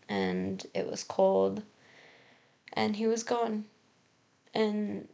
and 0.10 0.68
it 0.74 0.86
was 0.90 1.04
cold 1.04 1.64
and 2.74 2.98
he 2.98 3.08
was 3.08 3.24
gone 3.24 3.66
and 4.54 5.08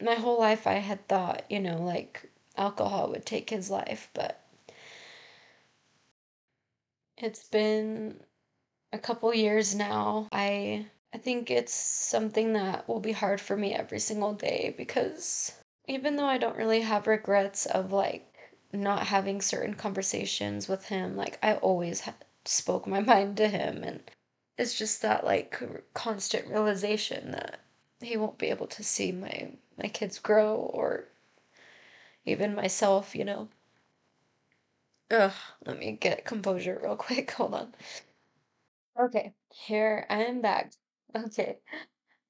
my 0.00 0.14
whole 0.14 0.38
life 0.38 0.66
i 0.66 0.74
had 0.74 1.06
thought 1.08 1.42
you 1.50 1.58
know 1.58 1.82
like 1.82 2.30
alcohol 2.56 3.10
would 3.10 3.26
take 3.26 3.50
his 3.50 3.68
life 3.70 4.08
but 4.14 4.42
it's 7.18 7.48
been 7.48 8.20
a 8.92 8.98
couple 8.98 9.32
years 9.34 9.74
now. 9.74 10.28
I 10.32 10.86
I 11.12 11.18
think 11.18 11.50
it's 11.50 11.74
something 11.74 12.52
that 12.52 12.86
will 12.86 13.00
be 13.00 13.10
hard 13.10 13.40
for 13.40 13.56
me 13.56 13.74
every 13.74 13.98
single 13.98 14.34
day 14.34 14.72
because 14.78 15.52
even 15.88 16.14
though 16.14 16.26
I 16.26 16.38
don't 16.38 16.56
really 16.56 16.82
have 16.82 17.08
regrets 17.08 17.66
of 17.66 17.90
like 17.90 18.32
not 18.72 19.08
having 19.08 19.42
certain 19.42 19.74
conversations 19.74 20.68
with 20.68 20.86
him, 20.86 21.16
like 21.16 21.40
I 21.42 21.56
always 21.56 22.02
ha- 22.02 22.14
spoke 22.44 22.86
my 22.86 23.00
mind 23.14 23.36
to 23.38 23.48
him 23.48 23.82
and 23.82 24.08
it's 24.56 24.78
just 24.78 25.02
that 25.02 25.24
like 25.24 25.60
constant 25.92 26.46
realization 26.46 27.32
that 27.32 27.58
he 28.00 28.16
won't 28.16 28.38
be 28.38 28.50
able 28.50 28.68
to 28.68 28.84
see 28.84 29.10
my 29.10 29.54
my 29.76 29.88
kids 29.88 30.20
grow 30.20 30.54
or 30.54 31.08
even 32.26 32.54
myself, 32.54 33.14
you 33.16 33.24
know. 33.24 33.48
Ugh, 35.10 35.32
let 35.64 35.78
me 35.80 35.90
get 35.90 36.24
composure 36.24 36.78
real 36.80 36.94
quick. 36.96 37.32
Hold 37.32 37.54
on. 37.54 37.74
Okay, 38.98 39.32
here 39.50 40.04
I 40.10 40.24
am 40.24 40.42
back. 40.42 40.72
Okay, 41.16 41.58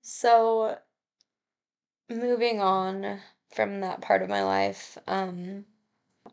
so 0.02 0.78
moving 2.08 2.60
on 2.60 3.20
from 3.54 3.80
that 3.80 4.00
part 4.00 4.22
of 4.22 4.28
my 4.28 4.42
life, 4.42 4.98
um, 5.06 5.64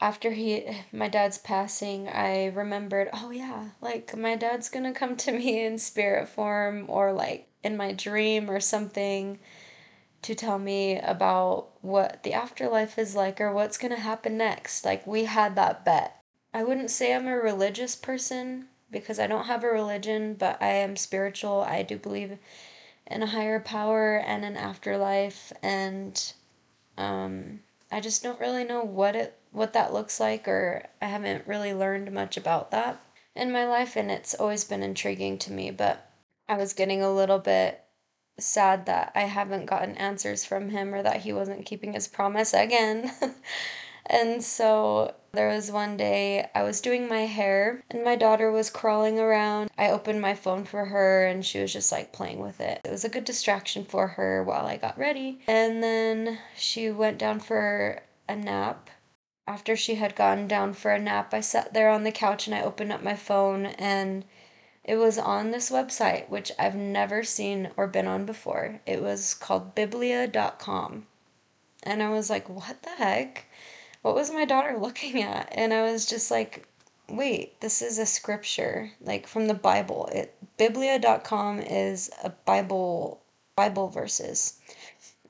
after 0.01 0.31
he, 0.31 0.67
my 0.91 1.07
dad's 1.09 1.37
passing, 1.37 2.07
I 2.09 2.47
remembered, 2.47 3.09
oh 3.13 3.31
yeah, 3.31 3.69
like 3.81 4.15
my 4.17 4.35
dad's 4.35 4.69
gonna 4.69 4.93
come 4.93 5.15
to 5.17 5.31
me 5.31 5.65
in 5.65 5.77
spirit 5.77 6.29
form 6.29 6.85
or 6.89 7.13
like 7.13 7.49
in 7.63 7.77
my 7.77 7.91
dream 7.93 8.49
or 8.49 8.59
something 8.59 9.39
to 10.23 10.35
tell 10.35 10.59
me 10.59 10.99
about 10.99 11.69
what 11.81 12.23
the 12.23 12.33
afterlife 12.33 12.97
is 12.99 13.15
like 13.15 13.41
or 13.41 13.53
what's 13.53 13.77
gonna 13.77 13.99
happen 13.99 14.37
next. 14.37 14.85
Like 14.85 15.05
we 15.07 15.25
had 15.25 15.55
that 15.55 15.85
bet. 15.85 16.21
I 16.53 16.63
wouldn't 16.63 16.91
say 16.91 17.13
I'm 17.13 17.27
a 17.27 17.37
religious 17.37 17.95
person 17.95 18.69
because 18.93 19.19
I 19.19 19.27
don't 19.27 19.45
have 19.45 19.63
a 19.63 19.67
religion, 19.67 20.35
but 20.35 20.61
I 20.61 20.67
am 20.67 20.95
spiritual. 20.95 21.61
I 21.61 21.83
do 21.83 21.97
believe 21.97 22.37
in 23.07 23.21
a 23.21 23.27
higher 23.27 23.59
power 23.59 24.17
and 24.17 24.45
an 24.45 24.55
afterlife 24.55 25.51
and 25.61 26.33
um 26.97 27.59
I 27.91 27.99
just 27.99 28.23
don't 28.23 28.39
really 28.39 28.63
know 28.63 28.81
what 28.83 29.15
it 29.15 29.37
what 29.51 29.73
that 29.73 29.93
looks 29.93 30.19
like 30.19 30.47
or 30.47 30.83
I 31.01 31.07
haven't 31.07 31.45
really 31.45 31.73
learned 31.73 32.11
much 32.11 32.37
about 32.37 32.71
that 32.71 33.01
in 33.35 33.51
my 33.51 33.65
life 33.67 33.97
and 33.97 34.09
it's 34.09 34.33
always 34.33 34.63
been 34.63 34.83
intriguing 34.83 35.37
to 35.39 35.51
me, 35.51 35.69
but 35.71 36.09
I 36.47 36.55
was 36.55 36.73
getting 36.73 37.01
a 37.01 37.13
little 37.13 37.39
bit 37.39 37.83
sad 38.39 38.85
that 38.85 39.11
I 39.15 39.21
haven't 39.21 39.65
gotten 39.65 39.95
answers 39.97 40.45
from 40.45 40.69
him 40.69 40.93
or 40.93 41.03
that 41.03 41.21
he 41.21 41.33
wasn't 41.33 41.65
keeping 41.65 41.93
his 41.93 42.07
promise 42.07 42.53
again. 42.53 43.11
And 44.05 44.43
so 44.43 45.15
there 45.33 45.47
was 45.47 45.71
one 45.71 45.97
day 45.97 46.47
I 46.53 46.61
was 46.61 46.79
doing 46.79 47.07
my 47.07 47.21
hair 47.21 47.83
and 47.89 48.03
my 48.03 48.15
daughter 48.15 48.51
was 48.51 48.69
crawling 48.69 49.19
around. 49.19 49.71
I 49.75 49.89
opened 49.89 50.21
my 50.21 50.35
phone 50.35 50.63
for 50.63 50.85
her 50.85 51.25
and 51.25 51.43
she 51.43 51.59
was 51.59 51.73
just 51.73 51.91
like 51.91 52.13
playing 52.13 52.39
with 52.39 52.61
it. 52.61 52.81
It 52.85 52.91
was 52.91 53.03
a 53.03 53.09
good 53.09 53.25
distraction 53.25 53.83
for 53.83 54.09
her 54.09 54.43
while 54.43 54.67
I 54.67 54.77
got 54.77 54.97
ready. 54.97 55.39
And 55.47 55.81
then 55.81 56.37
she 56.55 56.91
went 56.91 57.17
down 57.17 57.39
for 57.39 58.03
a 58.29 58.35
nap. 58.35 58.91
After 59.47 59.75
she 59.75 59.95
had 59.95 60.15
gone 60.15 60.47
down 60.47 60.73
for 60.73 60.91
a 60.91 60.99
nap, 60.99 61.33
I 61.33 61.41
sat 61.41 61.73
there 61.73 61.89
on 61.89 62.03
the 62.03 62.11
couch 62.11 62.45
and 62.45 62.55
I 62.55 62.61
opened 62.61 62.91
up 62.91 63.01
my 63.01 63.15
phone 63.15 63.65
and 63.65 64.25
it 64.83 64.97
was 64.97 65.17
on 65.17 65.49
this 65.49 65.71
website, 65.71 66.29
which 66.29 66.51
I've 66.59 66.75
never 66.75 67.23
seen 67.23 67.71
or 67.75 67.87
been 67.87 68.07
on 68.07 68.25
before. 68.25 68.81
It 68.85 69.01
was 69.01 69.33
called 69.33 69.73
biblia.com. 69.73 71.07
And 71.81 72.03
I 72.03 72.09
was 72.09 72.29
like, 72.29 72.47
what 72.47 72.83
the 72.83 72.91
heck? 72.91 73.47
What 74.03 74.13
was 74.13 74.31
my 74.31 74.45
daughter 74.45 74.77
looking 74.79 75.23
at? 75.23 75.49
And 75.51 75.73
I 75.73 75.81
was 75.81 76.05
just 76.05 76.29
like, 76.29 76.67
wait, 77.09 77.59
this 77.61 77.81
is 77.81 77.97
a 77.97 78.05
scripture, 78.05 78.91
like 79.01 79.25
from 79.25 79.47
the 79.47 79.53
Bible. 79.55 80.07
It 80.13 80.35
biblia.com 80.57 81.59
is 81.59 82.11
a 82.23 82.29
Bible 82.29 83.21
Bible 83.55 83.87
verses. 83.87 84.59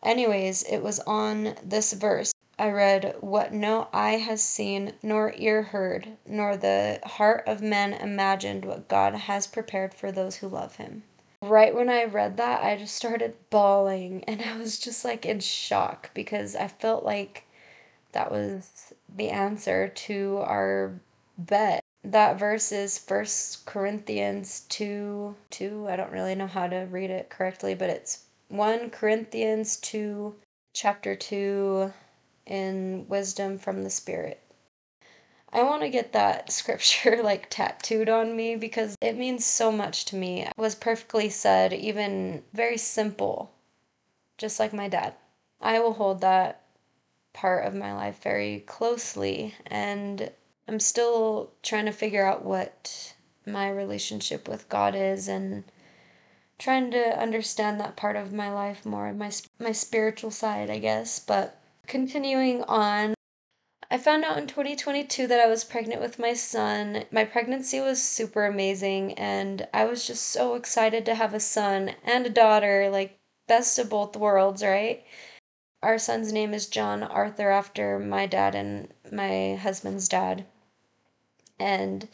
Anyways, 0.03 0.63
it 0.63 0.79
was 0.79 0.99
on 1.01 1.55
this 1.63 1.93
verse. 1.93 2.33
I 2.59 2.69
read, 2.69 3.15
What 3.19 3.51
no 3.51 3.87
eye 3.91 4.17
has 4.17 4.41
seen, 4.41 4.93
nor 5.01 5.33
ear 5.35 5.63
heard, 5.63 6.17
nor 6.25 6.55
the 6.55 6.99
heart 7.03 7.43
of 7.47 7.61
man 7.61 7.93
imagined 7.93 8.63
what 8.63 8.87
God 8.87 9.15
has 9.15 9.47
prepared 9.47 9.93
for 9.93 10.11
those 10.11 10.37
who 10.37 10.47
love 10.47 10.75
him. 10.75 11.03
Right 11.41 11.75
when 11.75 11.89
I 11.89 12.05
read 12.05 12.37
that, 12.37 12.63
I 12.63 12.77
just 12.77 12.95
started 12.95 13.35
bawling 13.49 14.23
and 14.25 14.41
I 14.41 14.55
was 14.57 14.79
just 14.79 15.03
like 15.03 15.25
in 15.25 15.39
shock 15.39 16.11
because 16.13 16.55
I 16.55 16.67
felt 16.67 17.03
like 17.03 17.45
that 18.13 18.31
was 18.31 18.93
the 19.15 19.29
answer 19.29 19.89
to 19.89 20.37
our 20.45 20.99
bet. 21.37 21.83
That 22.03 22.39
verse 22.39 22.71
is 22.71 22.97
First 22.97 23.65
Corinthians 23.65 24.61
2 24.69 25.35
2. 25.49 25.87
I 25.89 25.95
don't 25.95 26.11
really 26.11 26.35
know 26.35 26.47
how 26.47 26.67
to 26.67 26.87
read 26.89 27.09
it 27.09 27.29
correctly, 27.29 27.75
but 27.75 27.89
it's 27.89 28.25
1 28.49 28.89
Corinthians 28.89 29.77
2, 29.77 30.35
chapter 30.73 31.15
2, 31.15 31.91
in 32.45 33.05
Wisdom 33.07 33.57
from 33.57 33.83
the 33.83 33.89
Spirit. 33.89 34.39
I 35.51 35.63
want 35.63 35.83
to 35.83 35.89
get 35.89 36.13
that 36.13 36.51
scripture 36.51 37.21
like 37.23 37.49
tattooed 37.49 38.09
on 38.09 38.35
me 38.35 38.55
because 38.55 38.95
it 39.01 39.17
means 39.17 39.45
so 39.45 39.71
much 39.71 40.05
to 40.05 40.15
me. 40.15 40.41
It 40.41 40.53
was 40.57 40.75
perfectly 40.75 41.29
said, 41.29 41.73
even 41.73 42.43
very 42.53 42.77
simple, 42.77 43.51
just 44.37 44.59
like 44.59 44.73
my 44.73 44.87
dad. 44.87 45.13
I 45.61 45.79
will 45.79 45.93
hold 45.93 46.21
that 46.21 46.62
part 47.33 47.65
of 47.65 47.73
my 47.73 47.93
life 47.93 48.21
very 48.21 48.59
closely 48.61 49.55
and 49.65 50.31
I'm 50.67 50.79
still 50.79 51.51
trying 51.61 51.85
to 51.85 51.91
figure 51.91 52.25
out 52.25 52.45
what 52.45 53.13
my 53.45 53.69
relationship 53.69 54.47
with 54.47 54.69
God 54.69 54.95
is 54.95 55.27
and 55.27 55.63
trying 56.57 56.91
to 56.91 57.19
understand 57.19 57.79
that 57.79 57.97
part 57.97 58.15
of 58.15 58.31
my 58.31 58.51
life 58.51 58.85
more 58.85 59.11
my 59.13 59.31
my 59.59 59.71
spiritual 59.71 60.31
side, 60.31 60.69
I 60.69 60.79
guess, 60.79 61.19
but 61.19 61.59
continuing 61.87 62.63
on 62.63 63.13
I 63.91 63.97
found 63.97 64.23
out 64.23 64.37
in 64.37 64.47
2022 64.47 65.27
that 65.27 65.39
I 65.39 65.47
was 65.47 65.63
pregnant 65.63 66.01
with 66.01 66.17
my 66.17 66.33
son. 66.33 67.05
My 67.11 67.25
pregnancy 67.25 67.79
was 67.79 68.01
super 68.01 68.45
amazing 68.45 69.13
and 69.13 69.67
I 69.73 69.85
was 69.85 70.07
just 70.07 70.23
so 70.23 70.55
excited 70.55 71.05
to 71.05 71.15
have 71.15 71.33
a 71.33 71.39
son 71.39 71.93
and 72.03 72.25
a 72.25 72.29
daughter, 72.29 72.89
like 72.89 73.19
best 73.47 73.77
of 73.77 73.89
both 73.89 74.15
worlds, 74.15 74.63
right? 74.63 75.03
Our 75.83 75.99
son's 75.99 76.31
name 76.31 76.53
is 76.53 76.67
John 76.67 77.03
Arthur 77.03 77.49
after 77.49 77.99
my 77.99 78.25
dad 78.25 78.55
and 78.55 78.87
my 79.11 79.55
husband's 79.55 80.07
dad. 80.07 80.45
And 81.59 82.07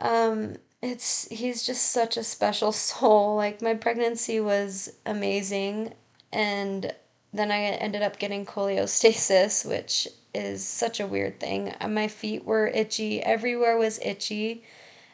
um 0.00 0.54
it's 0.80 1.26
he's 1.30 1.64
just 1.64 1.90
such 1.90 2.16
a 2.16 2.22
special 2.22 2.70
soul. 2.88 3.34
Like 3.34 3.60
my 3.60 3.74
pregnancy 3.74 4.38
was 4.38 4.88
amazing 5.04 5.94
and 6.32 6.94
then 7.32 7.50
I 7.50 7.58
ended 7.60 8.02
up 8.02 8.20
getting 8.20 8.46
cholestasis, 8.46 9.64
which 9.68 10.06
is 10.32 10.64
such 10.64 11.00
a 11.00 11.08
weird 11.08 11.40
thing. 11.40 11.74
My 11.88 12.06
feet 12.06 12.44
were 12.44 12.68
itchy, 12.68 13.20
everywhere 13.20 13.76
was 13.78 13.98
itchy, 13.98 14.62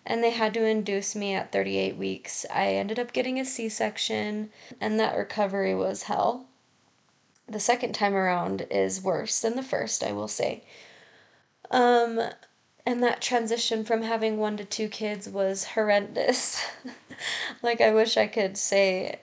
and 0.05 0.23
they 0.23 0.33
had 0.33 0.53
to 0.55 0.65
induce 0.67 1.17
me 1.17 1.33
at 1.33 1.53
38 1.53 1.97
weeks. 1.97 2.45
I 2.53 2.75
ended 2.75 2.99
up 2.99 3.15
getting 3.15 3.41
a 3.41 3.47
C 3.47 3.71
section, 3.71 4.51
and 4.79 5.01
that 5.01 5.17
recovery 5.17 5.75
was 5.75 6.03
hell 6.03 6.49
the 7.49 7.61
second 7.61 7.95
time 7.95 8.15
around 8.15 8.67
is 8.71 9.03
worse 9.03 9.41
than 9.41 9.57
the 9.57 9.63
first, 9.63 10.03
I 10.03 10.13
will 10.13 10.29
say. 10.29 10.65
Um, 11.71 12.21
And 12.87 13.03
that 13.03 13.21
transition 13.21 13.85
from 13.85 14.03
having 14.03 14.39
one 14.39 14.57
to 14.59 14.65
two 14.65 14.89
kids 14.89 15.29
was 15.29 15.65
horrendous. 15.75 16.65
like, 17.63 17.81
I 17.81 17.93
wish 17.93 18.17
I 18.17 18.29
could 18.29 18.57
say 18.57 19.21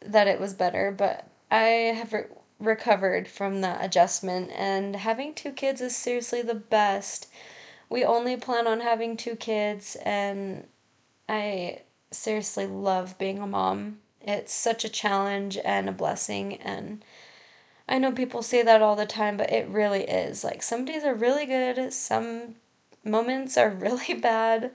that 0.00 0.26
it 0.28 0.40
was 0.40 0.54
better, 0.54 0.90
but 0.90 1.28
I 1.50 1.92
have 1.94 2.12
re- 2.14 2.24
recovered 2.58 3.28
from 3.28 3.60
that 3.60 3.84
adjustment, 3.84 4.50
and 4.54 4.96
having 4.96 5.34
two 5.34 5.52
kids 5.52 5.80
is 5.82 5.94
seriously 5.96 6.40
the 6.42 6.54
best. 6.54 7.28
We 7.90 8.04
only 8.04 8.36
plan 8.36 8.66
on 8.66 8.80
having 8.80 9.16
two 9.16 9.36
kids, 9.36 9.96
and 10.04 10.66
I 11.28 11.82
seriously 12.10 12.66
love 12.66 13.18
being 13.18 13.38
a 13.40 13.46
mom. 13.46 14.00
It's 14.22 14.52
such 14.54 14.84
a 14.84 14.88
challenge 14.88 15.58
and 15.64 15.88
a 15.88 15.92
blessing, 15.92 16.54
and 16.62 17.04
I 17.88 17.98
know 17.98 18.12
people 18.12 18.42
say 18.42 18.62
that 18.62 18.82
all 18.82 18.96
the 18.96 19.06
time, 19.06 19.36
but 19.36 19.52
it 19.52 19.68
really 19.68 20.04
is. 20.04 20.44
Like, 20.44 20.62
some 20.62 20.84
days 20.84 21.04
are 21.04 21.14
really 21.14 21.46
good, 21.46 21.92
some 21.92 22.56
moments 23.04 23.56
are 23.56 23.70
really 23.86 24.14
bad 24.14 24.72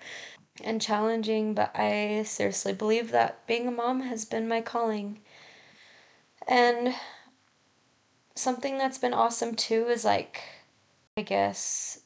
and 0.64 0.82
challenging, 0.82 1.54
but 1.54 1.72
I 1.76 2.24
seriously 2.24 2.74
believe 2.74 3.12
that 3.12 3.46
being 3.48 3.68
a 3.68 3.72
mom 3.72 4.02
has 4.02 4.26
been 4.26 4.48
my 4.48 4.62
calling. 4.62 5.20
And 6.48 6.96
something 8.36 8.78
that's 8.78 8.98
been 8.98 9.14
awesome 9.14 9.56
too 9.56 9.88
is 9.88 10.06
like, 10.06 10.42
I 11.18 11.22
guess, 11.22 12.00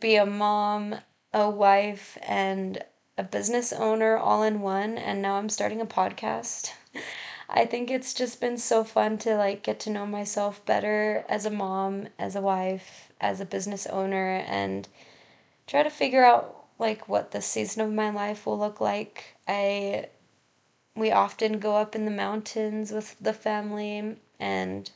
be 0.00 0.16
a 0.16 0.26
mom, 0.26 0.96
a 1.32 1.48
wife, 1.48 2.18
and 2.22 2.82
a 3.18 3.22
business 3.22 3.72
owner 3.72 4.16
all 4.16 4.42
in 4.42 4.60
one. 4.60 4.98
And 4.98 5.22
now 5.22 5.36
I'm 5.36 5.48
starting 5.48 5.80
a 5.80 5.86
podcast. 5.86 6.72
I 7.48 7.64
think 7.64 7.90
it's 7.90 8.12
just 8.12 8.40
been 8.40 8.58
so 8.58 8.84
fun 8.84 9.18
to 9.18 9.36
like 9.36 9.62
get 9.62 9.78
to 9.80 9.90
know 9.90 10.06
myself 10.06 10.64
better 10.64 11.24
as 11.28 11.46
a 11.46 11.50
mom, 11.50 12.08
as 12.18 12.34
a 12.34 12.40
wife, 12.40 13.12
as 13.20 13.40
a 13.40 13.44
business 13.44 13.86
owner, 13.86 14.44
and 14.46 14.88
try 15.66 15.82
to 15.82 15.90
figure 15.90 16.24
out 16.24 16.66
like 16.78 17.08
what 17.08 17.30
the 17.30 17.40
season 17.40 17.82
of 17.82 17.92
my 17.92 18.10
life 18.10 18.46
will 18.46 18.58
look 18.58 18.80
like. 18.80 19.36
I 19.46 20.08
we 20.94 21.10
often 21.12 21.58
go 21.58 21.76
up 21.76 21.94
in 21.94 22.04
the 22.04 22.10
mountains 22.10 22.90
with 22.90 23.16
the 23.20 23.34
family 23.34 24.16
and 24.40 24.90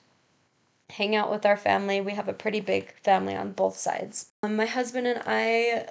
hang 0.91 1.15
out 1.15 1.31
with 1.31 1.47
our 1.47 1.57
family. 1.57 2.01
We 2.01 2.13
have 2.13 2.29
a 2.29 2.33
pretty 2.33 2.61
big 2.61 2.95
family 3.03 3.37
on 3.37 3.53
both 3.53 3.77
sides. 3.77 4.31
Um, 4.43 4.57
my 4.57 4.67
husband 4.67 5.07
and 5.07 5.23
I 5.27 5.87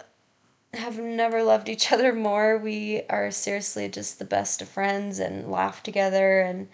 have 0.73 0.99
never 0.99 1.43
loved 1.43 1.69
each 1.69 1.91
other 1.91 2.13
more. 2.13 2.57
We 2.57 3.03
are 3.09 3.31
seriously 3.31 3.89
just 3.89 4.19
the 4.19 4.25
best 4.25 4.61
of 4.61 4.69
friends 4.69 5.19
and 5.19 5.49
laugh 5.49 5.83
together 5.83 6.41
and 6.41 6.67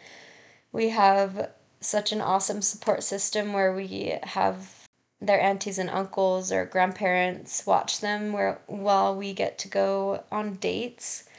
we 0.71 0.89
have 0.89 1.51
such 1.79 2.11
an 2.11 2.19
awesome 2.19 2.61
support 2.61 3.03
system 3.03 3.53
where 3.53 3.73
we 3.73 4.17
have 4.23 4.87
their 5.21 5.39
aunties 5.39 5.79
and 5.79 5.89
uncles 5.89 6.51
or 6.51 6.65
grandparents 6.65 7.65
watch 7.65 8.01
them 8.01 8.33
where 8.33 8.59
while 8.67 9.15
we 9.15 9.33
get 9.33 9.57
to 9.57 9.67
go 9.67 10.23
on 10.31 10.55
dates 10.55 11.29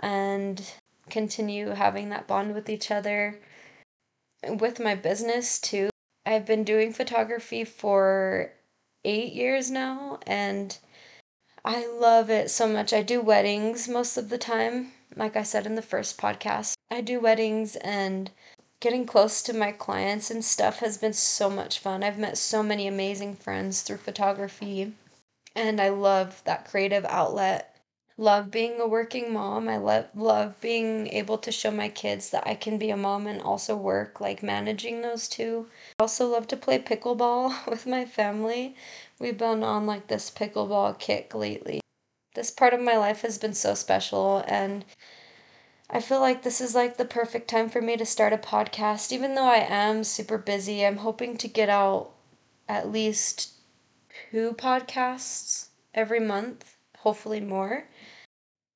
and 0.00 0.74
continue 1.08 1.68
having 1.70 2.08
that 2.10 2.26
bond 2.26 2.54
with 2.54 2.68
each 2.68 2.90
other. 2.90 3.38
With 4.46 4.80
my 4.80 4.94
business, 4.94 5.58
too, 5.58 5.90
I've 6.26 6.46
been 6.46 6.64
doing 6.64 6.92
photography 6.92 7.64
for 7.64 8.52
eight 9.04 9.32
years 9.32 9.70
now, 9.70 10.18
and 10.26 10.76
I 11.64 11.86
love 11.86 12.28
it 12.28 12.50
so 12.50 12.68
much. 12.68 12.92
I 12.92 13.02
do 13.02 13.22
weddings 13.22 13.88
most 13.88 14.16
of 14.18 14.28
the 14.28 14.36
time, 14.38 14.92
like 15.16 15.34
I 15.34 15.42
said 15.42 15.64
in 15.66 15.76
the 15.76 15.82
first 15.82 16.18
podcast. 16.18 16.74
I 16.90 17.00
do 17.00 17.20
weddings, 17.20 17.76
and 17.76 18.30
getting 18.80 19.06
close 19.06 19.42
to 19.42 19.54
my 19.54 19.72
clients 19.72 20.30
and 20.30 20.44
stuff 20.44 20.80
has 20.80 20.98
been 20.98 21.14
so 21.14 21.48
much 21.48 21.78
fun. 21.78 22.02
I've 22.04 22.18
met 22.18 22.36
so 22.36 22.62
many 22.62 22.86
amazing 22.86 23.36
friends 23.36 23.80
through 23.80 23.96
photography, 23.96 24.92
and 25.56 25.80
I 25.80 25.88
love 25.88 26.42
that 26.44 26.68
creative 26.68 27.06
outlet 27.06 27.73
love 28.16 28.50
being 28.50 28.80
a 28.80 28.86
working 28.86 29.32
mom. 29.32 29.68
I 29.68 29.76
love 29.76 30.06
love 30.14 30.60
being 30.60 31.08
able 31.08 31.38
to 31.38 31.50
show 31.50 31.70
my 31.70 31.88
kids 31.88 32.30
that 32.30 32.46
I 32.46 32.54
can 32.54 32.78
be 32.78 32.90
a 32.90 32.96
mom 32.96 33.26
and 33.26 33.40
also 33.40 33.76
work, 33.76 34.20
like 34.20 34.42
managing 34.42 35.02
those 35.02 35.28
two. 35.28 35.68
I 35.98 36.04
also 36.04 36.28
love 36.28 36.46
to 36.48 36.56
play 36.56 36.78
pickleball 36.78 37.66
with 37.70 37.86
my 37.86 38.04
family. 38.04 38.76
We've 39.18 39.38
been 39.38 39.62
on 39.62 39.86
like 39.86 40.06
this 40.06 40.30
pickleball 40.30 40.98
kick 40.98 41.34
lately. 41.34 41.80
This 42.34 42.50
part 42.50 42.74
of 42.74 42.80
my 42.80 42.96
life 42.96 43.22
has 43.22 43.38
been 43.38 43.54
so 43.54 43.74
special 43.74 44.44
and 44.46 44.84
I 45.90 46.00
feel 46.00 46.20
like 46.20 46.42
this 46.42 46.60
is 46.60 46.74
like 46.74 46.96
the 46.96 47.04
perfect 47.04 47.46
time 47.48 47.68
for 47.68 47.80
me 47.80 47.96
to 47.96 48.06
start 48.06 48.32
a 48.32 48.38
podcast. 48.38 49.12
Even 49.12 49.34
though 49.34 49.46
I 49.46 49.58
am 49.58 50.02
super 50.02 50.38
busy, 50.38 50.84
I'm 50.84 50.96
hoping 50.98 51.36
to 51.36 51.46
get 51.46 51.68
out 51.68 52.10
at 52.68 52.90
least 52.90 53.52
two 54.30 54.54
podcasts 54.54 55.68
every 55.94 56.20
month, 56.20 56.76
hopefully 56.98 57.40
more. 57.40 57.84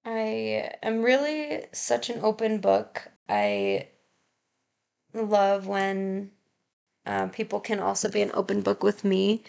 I 0.05 0.73
am 0.83 1.03
really 1.03 1.67
such 1.73 2.11
an 2.11 2.21
open 2.23 2.59
book. 2.59 3.09
I 3.29 3.89
love 5.13 5.67
when 5.67 6.31
uh, 7.07 7.29
people 7.29 7.61
can 7.61 7.81
also 7.81 8.11
be 8.11 8.23
an 8.23 8.31
open 8.35 8.61
book 8.61 8.83
with 8.83 9.05
me. 9.05 9.43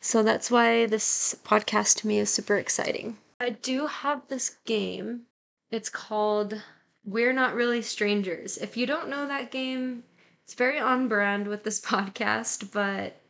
So 0.00 0.22
that's 0.22 0.50
why 0.50 0.86
this 0.86 1.34
podcast 1.44 1.96
to 1.98 2.06
me 2.06 2.18
is 2.18 2.30
super 2.30 2.56
exciting. 2.56 3.18
I 3.40 3.50
do 3.50 3.86
have 3.86 4.28
this 4.28 4.56
game. 4.64 5.22
It's 5.70 5.88
called 5.88 6.62
We're 7.04 7.32
Not 7.32 7.54
Really 7.54 7.82
Strangers. 7.82 8.58
If 8.58 8.76
you 8.76 8.86
don't 8.86 9.08
know 9.08 9.26
that 9.26 9.50
game, 9.50 10.04
it's 10.44 10.54
very 10.54 10.78
on 10.78 11.08
brand 11.08 11.48
with 11.48 11.64
this 11.64 11.80
podcast, 11.84 12.72
but 12.72 13.20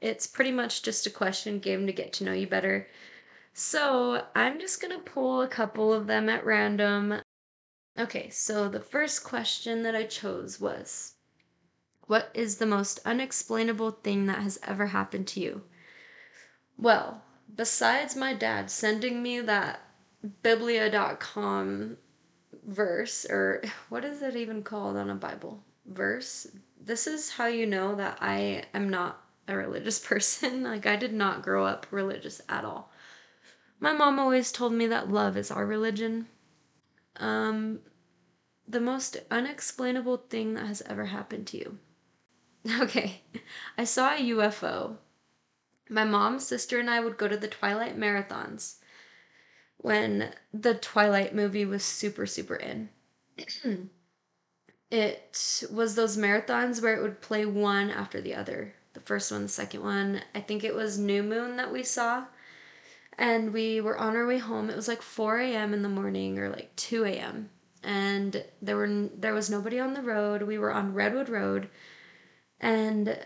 it's 0.00 0.26
pretty 0.26 0.52
much 0.52 0.82
just 0.82 1.06
a 1.06 1.10
question 1.10 1.58
game 1.58 1.86
to 1.86 1.92
get 1.92 2.12
to 2.14 2.24
know 2.24 2.32
you 2.32 2.46
better. 2.46 2.88
So 3.60 4.24
I'm 4.36 4.60
just 4.60 4.80
going 4.80 4.96
to 4.96 5.02
pull 5.02 5.42
a 5.42 5.48
couple 5.48 5.92
of 5.92 6.06
them 6.06 6.28
at 6.28 6.46
random. 6.46 7.20
Okay, 7.98 8.30
so 8.30 8.68
the 8.68 8.78
first 8.78 9.24
question 9.24 9.82
that 9.82 9.96
I 9.96 10.04
chose 10.04 10.60
was 10.60 11.16
What 12.06 12.30
is 12.34 12.58
the 12.58 12.66
most 12.66 13.00
unexplainable 13.04 13.90
thing 13.90 14.26
that 14.26 14.42
has 14.42 14.60
ever 14.62 14.86
happened 14.86 15.26
to 15.28 15.40
you? 15.40 15.62
Well, 16.76 17.24
besides 17.52 18.14
my 18.14 18.32
dad 18.32 18.70
sending 18.70 19.24
me 19.24 19.40
that 19.40 19.80
biblia.com 20.44 21.96
verse, 22.64 23.26
or 23.28 23.64
what 23.88 24.04
is 24.04 24.22
it 24.22 24.36
even 24.36 24.62
called 24.62 24.96
on 24.96 25.10
a 25.10 25.16
Bible? 25.16 25.64
Verse? 25.84 26.46
This 26.80 27.08
is 27.08 27.30
how 27.30 27.46
you 27.46 27.66
know 27.66 27.96
that 27.96 28.18
I 28.20 28.66
am 28.72 28.88
not 28.88 29.20
a 29.48 29.56
religious 29.56 29.98
person. 29.98 30.62
like, 30.62 30.86
I 30.86 30.94
did 30.94 31.12
not 31.12 31.42
grow 31.42 31.66
up 31.66 31.88
religious 31.90 32.40
at 32.48 32.64
all. 32.64 32.92
My 33.80 33.92
mom 33.92 34.18
always 34.18 34.50
told 34.52 34.72
me 34.72 34.86
that 34.88 35.10
love 35.10 35.36
is 35.36 35.50
our 35.50 35.66
religion. 35.66 36.28
Um, 37.16 37.80
the 38.66 38.80
most 38.80 39.16
unexplainable 39.30 40.18
thing 40.28 40.54
that 40.54 40.66
has 40.66 40.82
ever 40.82 41.06
happened 41.06 41.46
to 41.48 41.58
you. 41.58 41.78
Okay, 42.80 43.22
I 43.78 43.84
saw 43.84 44.14
a 44.14 44.18
UFO. 44.18 44.98
My 45.88 46.04
mom, 46.04 46.38
sister, 46.38 46.78
and 46.78 46.90
I 46.90 47.00
would 47.00 47.16
go 47.16 47.28
to 47.28 47.36
the 47.36 47.48
Twilight 47.48 47.96
marathons 47.96 48.76
when 49.78 50.34
the 50.52 50.74
Twilight 50.74 51.34
movie 51.34 51.64
was 51.64 51.84
super, 51.84 52.26
super 52.26 52.56
in. 52.56 52.90
it 54.90 55.64
was 55.70 55.94
those 55.94 56.16
marathons 56.16 56.82
where 56.82 56.96
it 56.96 57.02
would 57.02 57.20
play 57.20 57.46
one 57.46 57.90
after 57.90 58.20
the 58.20 58.34
other. 58.34 58.74
The 58.92 59.00
first 59.00 59.30
one, 59.30 59.42
the 59.42 59.48
second 59.48 59.82
one. 59.82 60.22
I 60.34 60.40
think 60.40 60.64
it 60.64 60.74
was 60.74 60.98
New 60.98 61.22
Moon 61.22 61.56
that 61.56 61.72
we 61.72 61.84
saw 61.84 62.26
and 63.18 63.52
we 63.52 63.80
were 63.80 63.98
on 63.98 64.16
our 64.16 64.26
way 64.26 64.38
home. 64.38 64.70
It 64.70 64.76
was 64.76 64.88
like 64.88 65.02
4 65.02 65.40
a.m. 65.40 65.74
in 65.74 65.82
the 65.82 65.88
morning 65.88 66.38
or 66.38 66.48
like 66.48 66.74
2 66.76 67.04
a.m. 67.04 67.50
And 67.82 68.44
there 68.62 68.76
were 68.76 69.08
there 69.16 69.34
was 69.34 69.50
nobody 69.50 69.78
on 69.80 69.94
the 69.94 70.02
road. 70.02 70.42
We 70.42 70.58
were 70.58 70.72
on 70.72 70.94
Redwood 70.94 71.28
Road, 71.28 71.68
and 72.60 73.18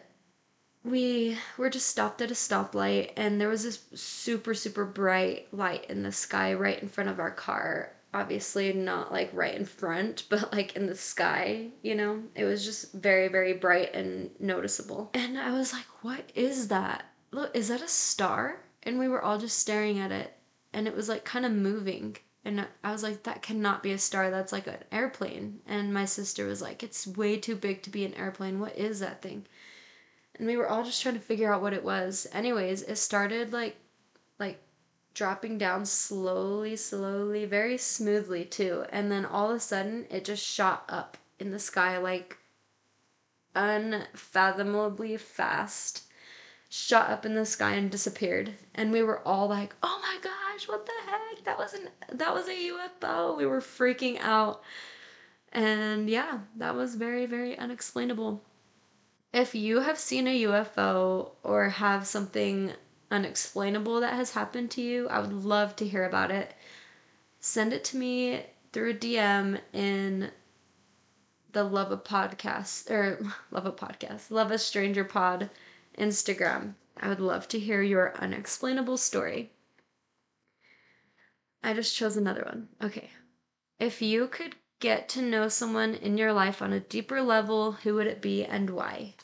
we 0.85 1.39
were 1.57 1.71
just 1.71 1.87
stopped 1.89 2.21
at 2.21 2.31
a 2.31 2.35
stoplight, 2.35 3.13
and 3.17 3.41
there 3.41 3.49
was 3.49 3.65
this 3.65 3.81
super 3.95 4.55
super 4.55 4.85
bright 4.85 5.49
light 5.53 5.87
in 5.89 6.03
the 6.03 6.13
sky 6.13 6.55
right 6.55 6.81
in 6.83 6.89
front 6.89 7.11
of 7.11 7.21
our 7.21 7.31
car. 7.31 7.93
Obviously, 8.15 8.73
not 8.75 9.11
like 9.11 9.31
right 9.33 9.55
in 9.55 9.65
front, 9.65 10.25
but 10.31 10.53
like 10.53 10.77
in 10.77 10.87
the 10.87 10.95
sky. 10.95 11.69
You 11.83 11.95
know, 11.95 12.23
it 12.35 12.45
was 12.45 12.65
just 12.65 12.93
very 12.93 13.29
very 13.29 13.53
bright 13.55 13.95
and 13.95 14.31
noticeable. 14.41 15.11
And 15.15 15.39
I 15.39 15.51
was 15.53 15.73
like, 15.73 15.87
"What 16.03 16.31
is 16.35 16.69
that? 16.69 17.05
Look, 17.31 17.55
is 17.55 17.69
that 17.69 17.83
a 17.83 17.89
star?" 17.89 18.61
And 18.83 18.99
we 18.99 19.09
were 19.09 19.23
all 19.23 19.39
just 19.39 19.59
staring 19.59 19.99
at 19.99 20.13
it 20.13 20.35
and 20.73 20.87
it 20.87 20.97
was 20.97 21.09
like 21.09 21.25
kind 21.25 21.45
of 21.45 21.53
moving 21.53 22.17
and 22.45 22.67
I 22.83 22.91
was 22.91 23.03
like, 23.03 23.23
that 23.23 23.43
cannot 23.43 23.83
be 23.83 23.93
a 23.93 23.99
star. 23.99 24.31
That's 24.31 24.53
like 24.53 24.67
an 24.67 24.83
airplane. 24.91 25.61
And 25.67 25.95
my 25.95 26.05
sister 26.05 26.47
was 26.47 26.61
like, 26.61 26.83
it's 26.83 27.07
way 27.07 27.37
too 27.37 27.55
big 27.55 27.83
to 27.83 27.91
be 27.91 28.05
an 28.05 28.15
airplane. 28.15 28.59
What 28.59 28.77
is 28.77 28.99
that 28.99 29.23
thing? 29.23 29.47
And 30.35 30.49
we 30.49 30.57
were 30.57 30.69
all 30.69 30.83
just 30.83 31.01
trying 31.01 31.15
to 31.15 31.21
figure 31.21 31.53
out 31.53 31.63
what 31.63 31.73
it 31.73 31.85
was. 31.85 32.27
Anyways, 32.33 32.83
it 32.83 32.97
started 32.97 33.53
like, 33.53 33.77
like 34.41 34.61
dropping 35.15 35.57
down 35.57 35.87
slowly, 35.87 36.75
slowly, 36.75 37.45
very 37.45 37.79
smoothly 37.79 38.45
too. 38.45 38.87
And 38.91 39.13
then 39.13 39.25
all 39.25 39.51
of 39.51 39.57
a 39.57 39.61
sudden, 39.61 40.07
it 40.11 40.25
just 40.25 40.45
shot 40.45 40.85
up 40.89 41.17
in 41.39 41.53
the 41.53 41.61
sky 41.61 41.99
like 41.99 42.39
unfathomably 43.55 45.17
fast 45.17 46.05
shot 46.75 47.11
up 47.11 47.27
in 47.27 47.35
the 47.35 47.45
sky 47.45 47.73
and 47.73 47.91
disappeared. 47.91 48.51
And 48.75 48.91
we 48.91 49.03
were 49.03 49.21
all 49.29 49.47
like, 49.47 49.75
"Oh 49.83 50.01
my 50.01 50.17
gosh, 50.23 50.67
what 50.67 50.87
the 50.87 50.93
heck? 51.05 51.45
That 51.45 51.59
was 51.59 51.75
an 51.75 51.91
that 52.09 52.33
was 52.33 52.49
a 52.49 52.71
UFO." 52.71 53.37
We 53.37 53.45
were 53.45 53.61
freaking 53.61 54.19
out. 54.21 54.63
And 55.53 56.09
yeah, 56.09 56.39
that 56.57 56.75
was 56.75 56.95
very 56.95 57.27
very 57.27 57.59
unexplainable. 57.59 58.43
If 59.35 59.55
you 59.55 59.81
have 59.81 59.99
seen 59.99 60.27
a 60.27 60.43
UFO 60.45 61.33
or 61.43 61.69
have 61.69 62.07
something 62.07 62.73
unexplainable 63.11 64.01
that 64.01 64.15
has 64.15 64.33
happened 64.33 64.71
to 64.71 64.81
you, 64.81 65.09
I 65.11 65.21
would 65.21 65.35
love 65.35 65.77
to 65.77 65.87
hear 65.87 66.07
about 66.07 66.31
it. 66.31 66.55
Send 67.39 67.75
it 67.75 67.85
to 67.85 67.99
me 67.99 68.47
through 68.73 68.93
a 68.93 68.95
DM 68.95 69.61
in 69.75 70.31
the 71.53 71.65
Love 71.65 71.93
a 71.93 71.99
Podcast 71.99 72.91
or 72.91 73.19
Love 73.51 73.67
a 73.67 73.73
Podcast, 73.73 74.31
Love 74.31 74.51
a 74.51 74.57
Stranger 74.57 75.05
Pod 75.05 75.51
Instagram. 75.99 76.75
I 76.97 77.09
would 77.09 77.21
love 77.21 77.49
to 77.49 77.59
hear 77.59 77.83
your 77.83 78.17
unexplainable 78.17 78.97
story. 78.97 79.53
I 81.63 81.75
just 81.75 81.97
chose 81.97 82.17
another 82.17 82.43
one. 82.45 82.69
Okay. 82.83 83.11
If 83.79 84.03
you 84.03 84.29
could 84.29 84.57
get 84.81 85.09
to 85.11 85.23
know 85.23 85.49
someone 85.49 85.95
in 85.95 86.19
your 86.19 86.33
life 86.33 86.61
on 86.61 86.73
a 86.73 86.81
deeper 86.81 87.23
level, 87.23 87.73
who 87.73 87.95
would 87.95 88.07
it 88.07 88.21
be 88.21 88.45
and 88.45 88.71
why? 88.71 89.15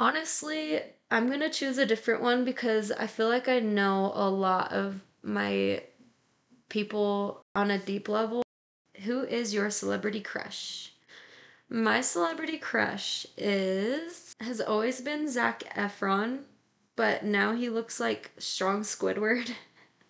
Honestly, 0.00 0.80
I'm 1.10 1.26
going 1.26 1.40
to 1.40 1.50
choose 1.50 1.78
a 1.78 1.86
different 1.86 2.22
one 2.22 2.44
because 2.44 2.92
I 2.92 3.06
feel 3.06 3.28
like 3.28 3.48
I 3.48 3.60
know 3.60 4.12
a 4.14 4.28
lot 4.30 4.72
of 4.72 5.00
my 5.22 5.82
people 6.68 7.42
on 7.54 7.70
a 7.70 7.78
deep 7.78 8.08
level. 8.08 8.42
Who 9.04 9.24
is 9.24 9.54
your 9.54 9.70
celebrity 9.70 10.20
crush? 10.20 10.92
My 11.70 12.00
celebrity 12.00 12.56
crush 12.56 13.26
is 13.36 14.34
has 14.40 14.58
always 14.58 15.02
been 15.02 15.28
Zac 15.28 15.64
Efron, 15.74 16.44
but 16.96 17.24
now 17.24 17.54
he 17.54 17.68
looks 17.68 18.00
like 18.00 18.30
strong 18.38 18.80
Squidward. 18.80 19.50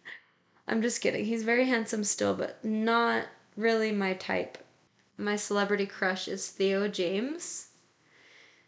I'm 0.68 0.82
just 0.82 1.00
kidding. 1.00 1.24
He's 1.24 1.42
very 1.42 1.64
handsome 1.64 2.04
still, 2.04 2.34
but 2.34 2.64
not 2.64 3.24
really 3.56 3.90
my 3.90 4.14
type. 4.14 4.58
My 5.16 5.34
celebrity 5.34 5.86
crush 5.86 6.28
is 6.28 6.48
Theo 6.48 6.86
James. 6.86 7.70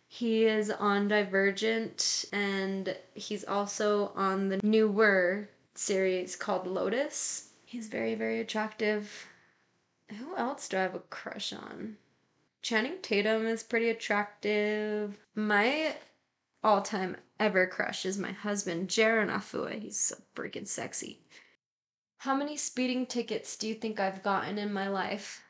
He 0.08 0.46
is 0.46 0.68
on 0.68 1.06
Divergent 1.06 2.24
and 2.32 2.96
he's 3.14 3.44
also 3.44 4.10
on 4.16 4.48
the 4.48 4.58
newer 4.64 5.48
series 5.76 6.34
called 6.34 6.66
Lotus. 6.66 7.50
He's 7.64 7.86
very, 7.86 8.16
very 8.16 8.40
attractive. 8.40 9.28
Who 10.18 10.34
else 10.36 10.68
do 10.68 10.78
I 10.78 10.82
have 10.82 10.96
a 10.96 10.98
crush 10.98 11.52
on? 11.52 11.96
Channing 12.62 12.98
Tatum 13.00 13.46
is 13.46 13.62
pretty 13.62 13.88
attractive. 13.88 15.18
My 15.34 15.96
all 16.62 16.82
time 16.82 17.16
ever 17.38 17.66
crush 17.66 18.04
is 18.04 18.18
my 18.18 18.32
husband, 18.32 18.88
Jaron 18.88 19.30
Afua. 19.30 19.80
He's 19.80 19.98
so 19.98 20.16
freaking 20.34 20.68
sexy. 20.68 21.22
How 22.18 22.34
many 22.34 22.58
speeding 22.58 23.06
tickets 23.06 23.56
do 23.56 23.66
you 23.66 23.74
think 23.74 23.98
I've 23.98 24.22
gotten 24.22 24.58
in 24.58 24.74
my 24.74 24.88
life? 24.88 25.42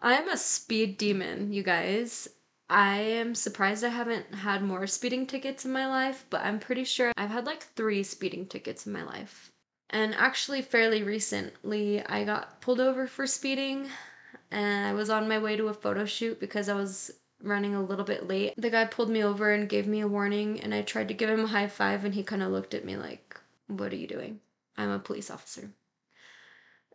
I'm 0.00 0.28
a 0.28 0.36
speed 0.36 0.98
demon, 0.98 1.52
you 1.52 1.64
guys. 1.64 2.28
I 2.70 2.98
am 2.98 3.34
surprised 3.34 3.82
I 3.82 3.88
haven't 3.88 4.34
had 4.34 4.62
more 4.62 4.86
speeding 4.86 5.26
tickets 5.26 5.64
in 5.64 5.72
my 5.72 5.86
life, 5.88 6.26
but 6.30 6.42
I'm 6.42 6.60
pretty 6.60 6.84
sure 6.84 7.12
I've 7.16 7.30
had 7.30 7.46
like 7.46 7.62
three 7.62 8.04
speeding 8.04 8.46
tickets 8.46 8.86
in 8.86 8.92
my 8.92 9.02
life. 9.02 9.50
And 9.90 10.14
actually, 10.14 10.62
fairly 10.62 11.02
recently, 11.02 12.04
I 12.04 12.24
got 12.24 12.60
pulled 12.60 12.80
over 12.80 13.06
for 13.08 13.26
speeding 13.26 13.88
and 14.50 14.86
I 14.86 14.92
was 14.92 15.10
on 15.10 15.28
my 15.28 15.38
way 15.38 15.56
to 15.56 15.68
a 15.68 15.74
photo 15.74 16.04
shoot 16.04 16.40
because 16.40 16.68
I 16.68 16.74
was 16.74 17.10
running 17.42 17.74
a 17.74 17.82
little 17.82 18.04
bit 18.04 18.26
late. 18.28 18.54
The 18.56 18.70
guy 18.70 18.84
pulled 18.86 19.10
me 19.10 19.22
over 19.22 19.52
and 19.52 19.68
gave 19.68 19.86
me 19.86 20.00
a 20.00 20.08
warning, 20.08 20.60
and 20.60 20.74
I 20.74 20.82
tried 20.82 21.08
to 21.08 21.14
give 21.14 21.30
him 21.30 21.44
a 21.44 21.48
high 21.48 21.68
five, 21.68 22.04
and 22.04 22.14
he 22.14 22.22
kind 22.22 22.42
of 22.42 22.50
looked 22.52 22.74
at 22.74 22.84
me 22.84 22.96
like, 22.96 23.38
What 23.66 23.92
are 23.92 23.96
you 23.96 24.06
doing? 24.06 24.40
I'm 24.76 24.90
a 24.90 24.98
police 24.98 25.30
officer. 25.30 25.70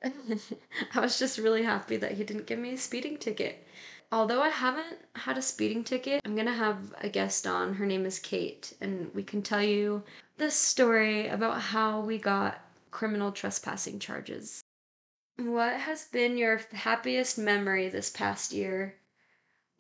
I 0.04 1.00
was 1.00 1.20
just 1.20 1.38
really 1.38 1.64
happy 1.64 1.98
that 1.98 2.14
he 2.14 2.24
didn't 2.24 2.48
give 2.48 2.60
me 2.60 2.74
a 2.74 2.78
speeding 2.78 3.18
ticket. 3.18 3.68
Although 4.12 4.42
I 4.42 4.50
haven't 4.50 4.98
had 5.16 5.38
a 5.38 5.42
speeding 5.42 5.84
ticket, 5.84 6.22
I'm 6.26 6.36
gonna 6.36 6.54
have 6.54 6.94
a 7.00 7.08
guest 7.08 7.48
on. 7.48 7.76
Her 7.76 7.86
name 7.86 8.06
is 8.06 8.20
Kate, 8.20 8.74
and 8.82 9.14
we 9.14 9.24
can 9.24 9.42
tell 9.42 9.62
you 9.62 10.04
the 10.38 10.52
story 10.52 11.28
about 11.28 11.62
how 11.62 12.02
we 12.02 12.18
got 12.18 12.60
criminal 12.90 13.32
trespassing 13.32 14.00
charges. 14.00 14.64
What 15.46 15.74
has 15.74 16.06
been 16.06 16.38
your 16.38 16.62
happiest 16.72 17.40
memory 17.40 17.90
this 17.90 18.12
past 18.12 18.54
year? 18.54 18.96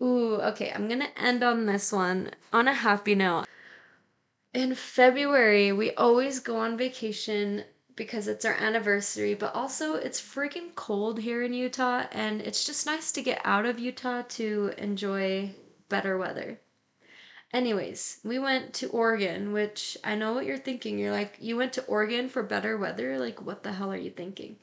Ooh, 0.01 0.35
okay, 0.41 0.71
I'm 0.71 0.87
gonna 0.87 1.11
end 1.15 1.43
on 1.43 1.67
this 1.67 1.91
one 1.91 2.31
on 2.51 2.67
a 2.67 2.73
happy 2.73 3.13
note. 3.13 3.45
In 4.55 4.73
February, 4.73 5.71
we 5.71 5.93
always 5.93 6.39
go 6.39 6.57
on 6.57 6.77
vacation 6.77 7.63
because 7.95 8.27
it's 8.27 8.43
our 8.43 8.55
anniversary, 8.55 9.35
but 9.35 9.53
also 9.53 9.93
it's 9.93 10.19
freaking 10.19 10.73
cold 10.73 11.19
here 11.19 11.43
in 11.43 11.53
Utah, 11.53 12.07
and 12.11 12.41
it's 12.41 12.65
just 12.65 12.87
nice 12.87 13.11
to 13.11 13.21
get 13.21 13.39
out 13.45 13.67
of 13.67 13.77
Utah 13.79 14.23
to 14.29 14.73
enjoy 14.79 15.53
better 15.89 16.17
weather. 16.17 16.59
Anyways, 17.53 18.19
we 18.23 18.39
went 18.39 18.73
to 18.75 18.89
Oregon, 18.89 19.53
which 19.53 19.95
I 20.03 20.15
know 20.15 20.33
what 20.33 20.45
you're 20.45 20.57
thinking. 20.57 20.97
You're 20.97 21.11
like, 21.11 21.37
you 21.39 21.55
went 21.55 21.73
to 21.73 21.85
Oregon 21.85 22.29
for 22.29 22.41
better 22.41 22.77
weather? 22.77 23.19
Like, 23.19 23.45
what 23.45 23.61
the 23.61 23.73
hell 23.73 23.91
are 23.91 23.97
you 23.97 24.09
thinking? 24.09 24.57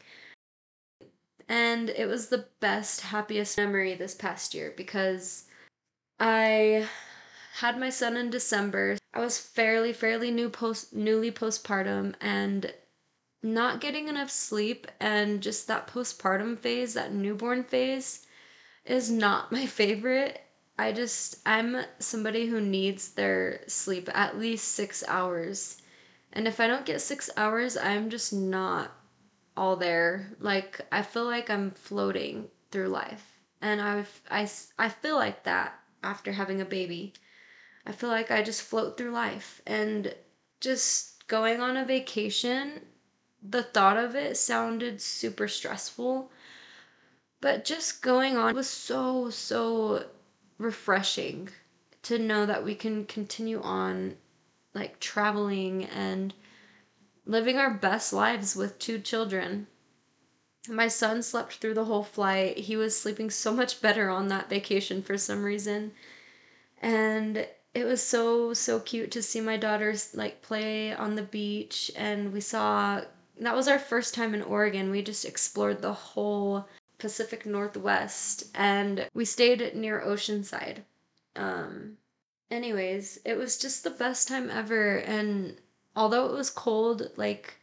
And 1.48 1.88
it 1.90 2.06
was 2.06 2.28
the 2.28 2.46
best, 2.60 3.00
happiest 3.00 3.56
memory 3.56 3.94
this 3.94 4.14
past 4.14 4.54
year 4.54 4.74
because 4.76 5.46
I 6.20 6.88
had 7.54 7.78
my 7.78 7.90
son 7.90 8.16
in 8.16 8.30
December. 8.30 8.98
I 9.14 9.20
was 9.20 9.38
fairly, 9.38 9.92
fairly 9.92 10.30
new 10.30 10.50
post 10.50 10.94
newly 10.94 11.32
postpartum 11.32 12.14
and 12.20 12.72
not 13.42 13.80
getting 13.80 14.08
enough 14.08 14.30
sleep 14.30 14.86
and 15.00 15.40
just 15.40 15.66
that 15.68 15.86
postpartum 15.86 16.58
phase, 16.58 16.94
that 16.94 17.12
newborn 17.12 17.64
phase 17.64 18.26
is 18.84 19.10
not 19.10 19.50
my 19.52 19.66
favorite. 19.66 20.40
I 20.78 20.92
just 20.92 21.38
I'm 21.46 21.84
somebody 21.98 22.46
who 22.46 22.60
needs 22.60 23.10
their 23.10 23.62
sleep 23.66 24.08
at 24.14 24.38
least 24.38 24.74
6 24.74 25.02
hours. 25.08 25.80
And 26.32 26.46
if 26.46 26.60
I 26.60 26.66
don't 26.66 26.86
get 26.86 27.00
6 27.00 27.30
hours, 27.36 27.76
I'm 27.76 28.10
just 28.10 28.32
not 28.32 28.92
all 29.58 29.76
there. 29.76 30.30
Like 30.38 30.80
I 30.92 31.02
feel 31.02 31.24
like 31.24 31.50
I'm 31.50 31.72
floating 31.72 32.48
through 32.70 32.88
life. 32.88 33.40
And 33.60 33.80
I 33.80 34.06
I 34.30 34.48
I 34.78 34.88
feel 34.88 35.16
like 35.16 35.44
that 35.44 35.78
after 36.02 36.32
having 36.32 36.60
a 36.60 36.64
baby. 36.64 37.12
I 37.84 37.92
feel 37.92 38.08
like 38.08 38.30
I 38.30 38.42
just 38.42 38.62
float 38.62 38.96
through 38.96 39.10
life 39.10 39.60
and 39.66 40.14
just 40.60 41.26
going 41.26 41.60
on 41.60 41.76
a 41.76 41.84
vacation, 41.84 42.86
the 43.42 43.62
thought 43.62 43.96
of 43.96 44.14
it 44.14 44.36
sounded 44.36 45.00
super 45.00 45.48
stressful. 45.48 46.30
But 47.40 47.64
just 47.64 48.02
going 48.02 48.36
on 48.36 48.54
was 48.54 48.68
so 48.68 49.30
so 49.30 50.06
refreshing 50.58 51.48
to 52.02 52.18
know 52.18 52.46
that 52.46 52.64
we 52.64 52.74
can 52.74 53.06
continue 53.06 53.60
on 53.62 54.16
like 54.74 55.00
traveling 55.00 55.84
and 55.84 56.34
living 57.28 57.58
our 57.58 57.70
best 57.70 58.12
lives 58.12 58.56
with 58.56 58.78
two 58.78 58.98
children. 58.98 59.66
My 60.66 60.88
son 60.88 61.22
slept 61.22 61.54
through 61.54 61.74
the 61.74 61.84
whole 61.84 62.02
flight. 62.02 62.56
He 62.56 62.74
was 62.74 62.98
sleeping 62.98 63.30
so 63.30 63.52
much 63.52 63.80
better 63.82 64.08
on 64.08 64.28
that 64.28 64.48
vacation 64.48 65.02
for 65.02 65.18
some 65.18 65.44
reason. 65.44 65.92
And 66.80 67.46
it 67.74 67.84
was 67.84 68.02
so 68.02 68.54
so 68.54 68.80
cute 68.80 69.10
to 69.12 69.22
see 69.22 69.40
my 69.40 69.56
daughters 69.58 70.14
like 70.14 70.42
play 70.42 70.92
on 70.94 71.14
the 71.14 71.22
beach 71.22 71.92
and 71.94 72.32
we 72.32 72.40
saw 72.40 73.02
that 73.40 73.54
was 73.54 73.68
our 73.68 73.78
first 73.78 74.14
time 74.14 74.34
in 74.34 74.42
Oregon. 74.42 74.90
We 74.90 75.02
just 75.02 75.24
explored 75.24 75.82
the 75.82 75.92
whole 75.92 76.66
Pacific 76.96 77.44
Northwest 77.46 78.44
and 78.54 79.06
we 79.14 79.24
stayed 79.24 79.74
near 79.76 80.00
Oceanside. 80.00 80.78
Um 81.36 81.98
anyways, 82.50 83.20
it 83.24 83.36
was 83.36 83.58
just 83.58 83.84
the 83.84 83.90
best 83.90 84.28
time 84.28 84.50
ever 84.50 84.96
and 84.96 85.56
although 85.98 86.26
it 86.26 86.32
was 86.32 86.48
cold, 86.48 87.10
like 87.16 87.56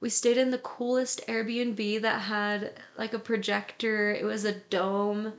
we 0.00 0.08
stayed 0.08 0.38
in 0.38 0.50
the 0.50 0.58
coolest 0.58 1.20
Airbnb 1.28 2.00
that 2.00 2.22
had 2.22 2.80
like 2.96 3.12
a 3.12 3.18
projector. 3.18 4.10
It 4.12 4.24
was 4.24 4.46
a 4.46 4.54
dome 4.54 5.34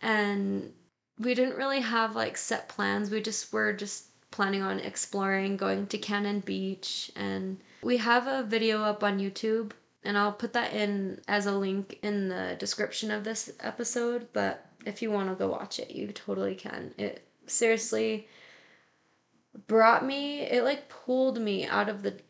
and 0.00 0.72
we 1.18 1.34
didn't 1.34 1.56
really 1.56 1.80
have 1.80 2.14
like 2.14 2.36
set 2.36 2.68
plans. 2.68 3.10
We 3.10 3.20
just 3.20 3.52
were 3.52 3.72
just 3.72 4.06
planning 4.30 4.62
on 4.62 4.78
exploring, 4.78 5.56
going 5.56 5.88
to 5.88 5.98
Cannon 5.98 6.40
Beach 6.40 7.10
and 7.16 7.58
we 7.82 7.96
have 7.96 8.28
a 8.28 8.44
video 8.44 8.82
up 8.82 9.02
on 9.02 9.18
YouTube 9.18 9.72
and 10.04 10.16
I'll 10.16 10.32
put 10.32 10.52
that 10.52 10.72
in 10.72 11.20
as 11.26 11.46
a 11.46 11.58
link 11.58 11.98
in 12.02 12.28
the 12.28 12.56
description 12.58 13.10
of 13.10 13.24
this 13.24 13.50
episode, 13.60 14.28
but 14.32 14.64
if 14.86 15.02
you 15.02 15.10
want 15.10 15.28
to 15.28 15.34
go 15.34 15.48
watch 15.48 15.80
it, 15.80 15.90
you 15.90 16.06
totally 16.12 16.54
can. 16.54 16.94
It 16.96 17.26
seriously 17.48 18.28
brought 19.66 20.04
me 20.04 20.40
it 20.42 20.64
like 20.64 20.88
pulled 20.88 21.40
me 21.40 21.66
out 21.66 21.88
of 21.88 22.02
the 22.02 22.20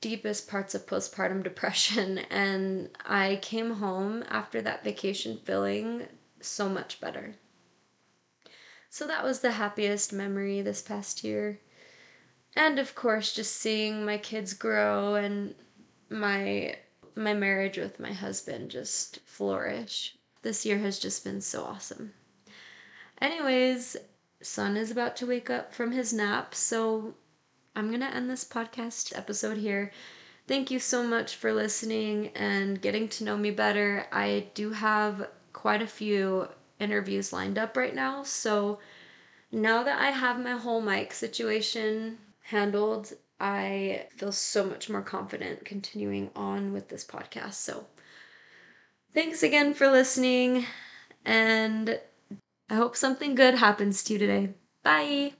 deepest 0.00 0.48
parts 0.48 0.74
of 0.74 0.86
postpartum 0.86 1.42
depression 1.42 2.18
and 2.30 2.88
I 3.04 3.38
came 3.42 3.72
home 3.74 4.24
after 4.28 4.62
that 4.62 4.84
vacation 4.84 5.38
feeling 5.44 6.06
so 6.40 6.68
much 6.68 7.00
better. 7.00 7.34
So 8.88 9.06
that 9.06 9.22
was 9.22 9.40
the 9.40 9.52
happiest 9.52 10.12
memory 10.12 10.62
this 10.62 10.82
past 10.82 11.22
year. 11.22 11.60
and 12.56 12.78
of 12.78 12.94
course 12.94 13.32
just 13.32 13.56
seeing 13.56 14.04
my 14.04 14.18
kids 14.18 14.54
grow 14.54 15.14
and 15.14 15.54
my 16.08 16.76
my 17.14 17.34
marriage 17.34 17.76
with 17.76 18.00
my 18.00 18.12
husband 18.12 18.70
just 18.70 19.20
flourish. 19.26 20.16
This 20.42 20.64
year 20.64 20.78
has 20.78 20.98
just 20.98 21.24
been 21.24 21.40
so 21.40 21.64
awesome. 21.64 22.14
Anyways, 23.20 23.96
son 24.42 24.76
is 24.76 24.90
about 24.90 25.16
to 25.16 25.26
wake 25.26 25.50
up 25.50 25.74
from 25.74 25.92
his 25.92 26.12
nap, 26.12 26.54
so 26.54 27.14
I'm 27.76 27.88
going 27.88 28.00
to 28.00 28.14
end 28.14 28.28
this 28.28 28.44
podcast 28.44 29.16
episode 29.16 29.58
here. 29.58 29.92
Thank 30.46 30.70
you 30.70 30.78
so 30.78 31.04
much 31.04 31.36
for 31.36 31.52
listening 31.52 32.28
and 32.34 32.80
getting 32.80 33.08
to 33.10 33.24
know 33.24 33.36
me 33.36 33.50
better. 33.50 34.06
I 34.10 34.48
do 34.54 34.70
have 34.72 35.28
quite 35.52 35.82
a 35.82 35.86
few 35.86 36.48
interviews 36.78 37.32
lined 37.32 37.58
up 37.58 37.76
right 37.76 37.94
now, 37.94 38.22
so 38.22 38.78
now 39.52 39.82
that 39.82 40.00
I 40.00 40.10
have 40.10 40.40
my 40.40 40.52
whole 40.52 40.80
mic 40.80 41.12
situation 41.12 42.18
handled, 42.42 43.12
I 43.38 44.06
feel 44.16 44.32
so 44.32 44.64
much 44.64 44.88
more 44.90 45.02
confident 45.02 45.64
continuing 45.64 46.30
on 46.36 46.72
with 46.72 46.88
this 46.88 47.04
podcast. 47.04 47.54
So, 47.54 47.86
thanks 49.12 49.42
again 49.42 49.74
for 49.74 49.90
listening, 49.90 50.66
and 51.24 51.98
I 52.70 52.76
hope 52.76 52.96
something 52.96 53.34
good 53.34 53.54
happens 53.54 54.04
to 54.04 54.12
you 54.12 54.18
today. 54.20 54.54
Bye. 54.84 55.34